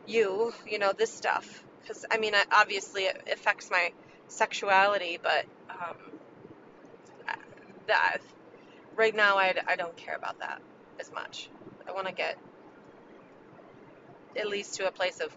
you, 0.06 0.52
you 0.66 0.78
know, 0.78 0.92
this 0.96 1.12
stuff. 1.12 1.64
Because, 1.80 2.04
I 2.10 2.18
mean, 2.18 2.34
obviously 2.52 3.04
it 3.04 3.28
affects 3.32 3.70
my 3.70 3.92
sexuality, 4.28 5.18
but 5.22 5.46
um, 5.70 5.96
that 7.86 8.18
right 8.96 9.14
now 9.14 9.36
I, 9.36 9.54
I 9.66 9.76
don't 9.76 9.96
care 9.96 10.16
about 10.16 10.38
that 10.40 10.60
as 10.98 11.12
much. 11.12 11.48
I 11.88 11.92
want 11.92 12.06
to 12.06 12.12
get 12.12 12.38
at 14.36 14.48
least 14.48 14.74
to 14.74 14.86
a 14.86 14.90
place 14.90 15.20
of 15.20 15.34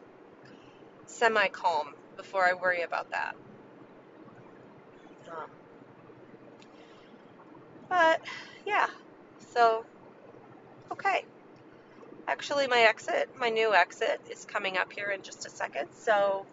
semi 1.05 1.47
calm 1.47 1.93
before 2.15 2.45
I 2.45 2.53
worry 2.53 2.81
about 2.81 3.11
that. 3.11 3.35
Um, 5.29 5.49
but 7.89 8.21
yeah, 8.65 8.87
so 9.53 9.85
okay. 10.91 11.25
Actually, 12.27 12.67
my 12.67 12.79
exit, 12.79 13.29
my 13.37 13.49
new 13.49 13.73
exit, 13.73 14.21
is 14.31 14.45
coming 14.45 14.77
up 14.77 14.93
here 14.93 15.09
in 15.09 15.21
just 15.23 15.45
a 15.45 15.49
second. 15.49 15.89
So 15.99 16.45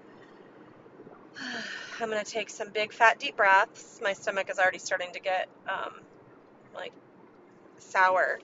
I'm 2.01 2.11
going 2.11 2.25
to 2.25 2.31
take 2.31 2.51
some 2.51 2.71
big, 2.71 2.93
fat, 2.93 3.21
deep 3.21 3.37
breaths. 3.37 4.01
My 4.03 4.15
stomach 4.15 4.51
is 4.51 4.59
already 4.59 4.79
starting 4.79 5.13
to 5.13 5.21
get 5.21 5.49
um, 5.69 6.01
like 6.75 6.93
sour 7.79 8.41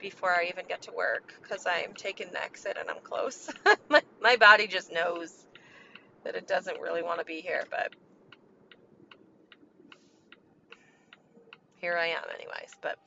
before 0.00 0.30
I 0.32 0.46
even 0.50 0.66
get 0.68 0.82
to 0.82 0.92
work 0.92 1.34
because 1.42 1.66
I'm 1.66 1.94
taking 1.94 2.28
the 2.32 2.42
exit 2.42 2.76
and 2.80 2.90
I'm 2.90 3.00
close. 3.02 3.50
my, 3.90 4.02
my 4.22 4.36
body 4.36 4.66
just 4.66 4.92
knows 4.92 5.46
that 6.24 6.36
it 6.36 6.46
doesn't 6.46 6.80
really 6.80 7.02
want 7.02 7.20
to 7.20 7.24
be 7.24 7.40
here, 7.40 7.64
but 7.70 7.92
here 11.76 11.96
I 11.96 12.08
am, 12.08 12.24
anyways. 12.34 12.76
But 12.82 12.98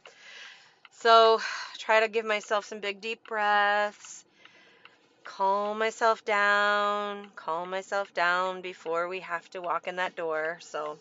so 0.91 1.41
try 1.77 2.01
to 2.01 2.07
give 2.07 2.25
myself 2.25 2.65
some 2.65 2.79
big 2.79 3.01
deep 3.01 3.21
breaths. 3.27 4.25
calm 5.23 5.79
myself 5.79 6.23
down, 6.25 7.29
calm 7.35 7.69
myself 7.69 8.13
down 8.13 8.61
before 8.61 9.07
we 9.07 9.19
have 9.21 9.49
to 9.51 9.61
walk 9.61 9.87
in 9.87 9.97
that 9.97 10.15
door. 10.15 10.59
So, 10.61 10.99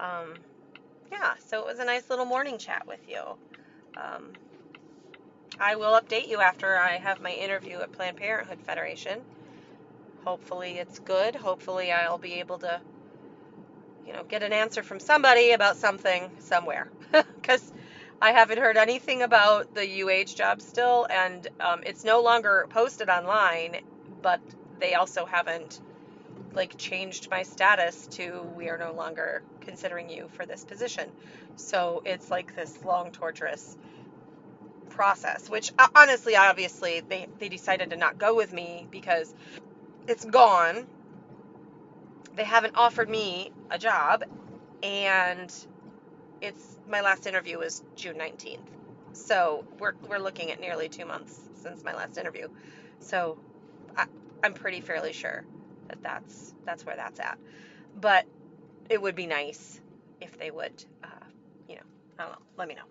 um, 0.00 0.34
yeah, 1.14 1.34
so 1.46 1.60
it 1.60 1.66
was 1.66 1.78
a 1.78 1.84
nice 1.84 2.10
little 2.10 2.24
morning 2.24 2.58
chat 2.58 2.86
with 2.86 3.00
you. 3.08 3.20
Um, 3.96 4.32
I 5.60 5.76
will 5.76 5.98
update 6.00 6.28
you 6.28 6.40
after 6.40 6.76
I 6.76 6.98
have 6.98 7.20
my 7.20 7.30
interview 7.30 7.78
at 7.78 7.92
Planned 7.92 8.16
Parenthood 8.16 8.60
Federation. 8.62 9.20
Hopefully 10.24 10.78
it's 10.78 10.98
good. 10.98 11.36
Hopefully 11.36 11.92
I'll 11.92 12.18
be 12.18 12.34
able 12.34 12.58
to, 12.58 12.80
you 14.06 14.12
know, 14.12 14.24
get 14.24 14.42
an 14.42 14.52
answer 14.52 14.82
from 14.82 14.98
somebody 14.98 15.52
about 15.52 15.76
something 15.76 16.30
somewhere. 16.40 16.90
Because 17.40 17.72
I 18.22 18.32
haven't 18.32 18.58
heard 18.58 18.76
anything 18.78 19.22
about 19.22 19.74
the 19.74 19.86
UH 20.02 20.34
job 20.34 20.62
still, 20.62 21.06
and 21.10 21.46
um, 21.60 21.82
it's 21.84 22.04
no 22.04 22.22
longer 22.22 22.66
posted 22.70 23.10
online, 23.10 23.76
but 24.22 24.40
they 24.80 24.94
also 24.94 25.26
haven't 25.26 25.80
like 26.54 26.76
changed 26.78 27.30
my 27.30 27.42
status 27.42 28.06
to 28.12 28.42
we 28.56 28.68
are 28.70 28.78
no 28.78 28.94
longer 28.94 29.42
considering 29.64 30.10
you 30.10 30.28
for 30.32 30.46
this 30.46 30.64
position. 30.64 31.10
So 31.56 32.02
it's 32.04 32.30
like 32.30 32.54
this 32.56 32.84
long, 32.84 33.12
torturous 33.12 33.76
process, 34.90 35.48
which 35.50 35.72
uh, 35.78 35.88
honestly, 35.96 36.36
obviously, 36.36 37.00
they, 37.00 37.26
they 37.38 37.48
decided 37.48 37.90
to 37.90 37.96
not 37.96 38.18
go 38.18 38.34
with 38.34 38.52
me 38.52 38.86
because 38.90 39.34
it's 40.06 40.24
gone. 40.24 40.86
They 42.36 42.44
haven't 42.44 42.76
offered 42.76 43.08
me 43.08 43.52
a 43.70 43.78
job, 43.78 44.24
and 44.82 45.52
it's 46.40 46.76
my 46.88 47.00
last 47.00 47.26
interview 47.26 47.58
was 47.58 47.82
June 47.96 48.16
19th. 48.16 48.58
So 49.12 49.64
we're, 49.78 49.94
we're 50.08 50.18
looking 50.18 50.50
at 50.50 50.60
nearly 50.60 50.88
two 50.88 51.06
months 51.06 51.40
since 51.62 51.84
my 51.84 51.94
last 51.94 52.18
interview. 52.18 52.48
So 53.00 53.38
I, 53.96 54.06
I'm 54.42 54.54
pretty 54.54 54.80
fairly 54.80 55.12
sure 55.12 55.44
that 55.88 56.02
that's 56.02 56.54
that's 56.64 56.84
where 56.84 56.96
that's 56.96 57.20
at. 57.20 57.38
But 58.00 58.26
it 58.88 59.00
would 59.00 59.14
be 59.14 59.26
nice 59.26 59.80
if 60.20 60.38
they 60.38 60.50
would, 60.50 60.84
uh, 61.02 61.24
you 61.68 61.76
know, 61.76 61.82
I 62.18 62.22
don't 62.22 62.32
know, 62.32 62.38
let 62.56 62.68
me 62.68 62.74
know. 62.74 62.82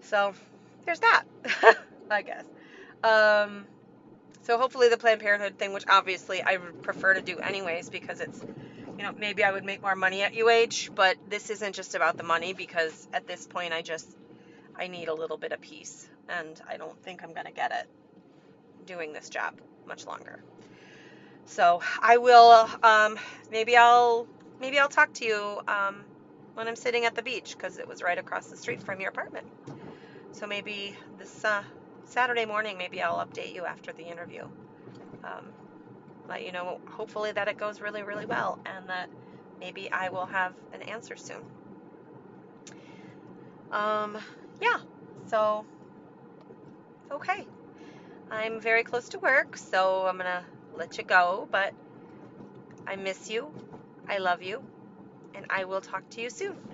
So 0.00 0.34
there's 0.84 1.00
that, 1.00 1.24
I 2.10 2.22
guess. 2.22 2.44
Um, 3.02 3.66
so 4.42 4.58
hopefully 4.58 4.88
the 4.88 4.98
Planned 4.98 5.20
Parenthood 5.20 5.58
thing, 5.58 5.72
which 5.72 5.84
obviously 5.88 6.42
I 6.42 6.56
would 6.58 6.82
prefer 6.82 7.14
to 7.14 7.22
do 7.22 7.38
anyways 7.38 7.88
because 7.88 8.20
it's, 8.20 8.44
you 8.98 9.02
know, 9.02 9.12
maybe 9.18 9.42
I 9.42 9.52
would 9.52 9.64
make 9.64 9.82
more 9.82 9.96
money 9.96 10.22
at 10.22 10.32
UH, 10.36 10.92
but 10.94 11.16
this 11.28 11.50
isn't 11.50 11.74
just 11.74 11.94
about 11.94 12.16
the 12.16 12.22
money 12.22 12.52
because 12.52 13.08
at 13.12 13.26
this 13.26 13.46
point 13.46 13.72
I 13.72 13.82
just, 13.82 14.06
I 14.76 14.88
need 14.88 15.08
a 15.08 15.14
little 15.14 15.38
bit 15.38 15.52
of 15.52 15.60
peace 15.60 16.08
and 16.28 16.60
I 16.68 16.76
don't 16.76 17.02
think 17.02 17.22
I'm 17.22 17.32
going 17.32 17.46
to 17.46 17.52
get 17.52 17.72
it 17.72 17.86
doing 18.86 19.12
this 19.12 19.30
job 19.30 19.54
much 19.86 20.06
longer. 20.06 20.40
So 21.46 21.82
I 22.00 22.18
will, 22.18 22.68
um, 22.82 23.18
maybe 23.50 23.76
I'll, 23.76 24.26
maybe 24.60 24.78
I'll 24.78 24.88
talk 24.88 25.12
to 25.14 25.24
you, 25.24 25.60
um, 25.68 26.04
when 26.54 26.68
I'm 26.68 26.76
sitting 26.76 27.04
at 27.04 27.14
the 27.14 27.22
beach 27.22 27.56
because 27.56 27.78
it 27.78 27.88
was 27.88 28.02
right 28.02 28.18
across 28.18 28.46
the 28.46 28.56
street 28.56 28.80
from 28.82 29.00
your 29.00 29.10
apartment. 29.10 29.46
So 30.32 30.46
maybe 30.46 30.94
this 31.18 31.44
uh, 31.44 31.62
Saturday 32.06 32.44
morning, 32.44 32.76
maybe 32.78 33.02
I'll 33.02 33.24
update 33.24 33.54
you 33.54 33.64
after 33.64 33.92
the 33.92 34.04
interview. 34.04 34.42
Um, 35.24 35.52
let 36.28 36.44
you 36.44 36.52
know, 36.52 36.78
hopefully, 36.88 37.32
that 37.32 37.48
it 37.48 37.58
goes 37.58 37.80
really, 37.80 38.02
really 38.02 38.26
well 38.26 38.58
and 38.64 38.88
that 38.88 39.08
maybe 39.60 39.90
I 39.92 40.08
will 40.08 40.26
have 40.26 40.52
an 40.72 40.82
answer 40.82 41.16
soon. 41.16 41.42
Um, 43.72 44.16
yeah, 44.60 44.80
so, 45.26 45.64
okay. 47.12 47.46
I'm 48.30 48.60
very 48.60 48.82
close 48.84 49.08
to 49.10 49.18
work, 49.18 49.56
so 49.56 50.06
I'm 50.06 50.16
going 50.16 50.26
to 50.26 50.44
let 50.76 50.96
you 50.98 51.04
go, 51.04 51.48
but 51.50 51.72
I 52.86 52.96
miss 52.96 53.30
you. 53.30 53.52
I 54.08 54.18
love 54.18 54.42
you, 54.42 54.64
and 55.34 55.46
I 55.50 55.64
will 55.66 55.80
talk 55.82 56.04
to 56.12 56.22
you 56.22 56.30
soon. 56.30 56.73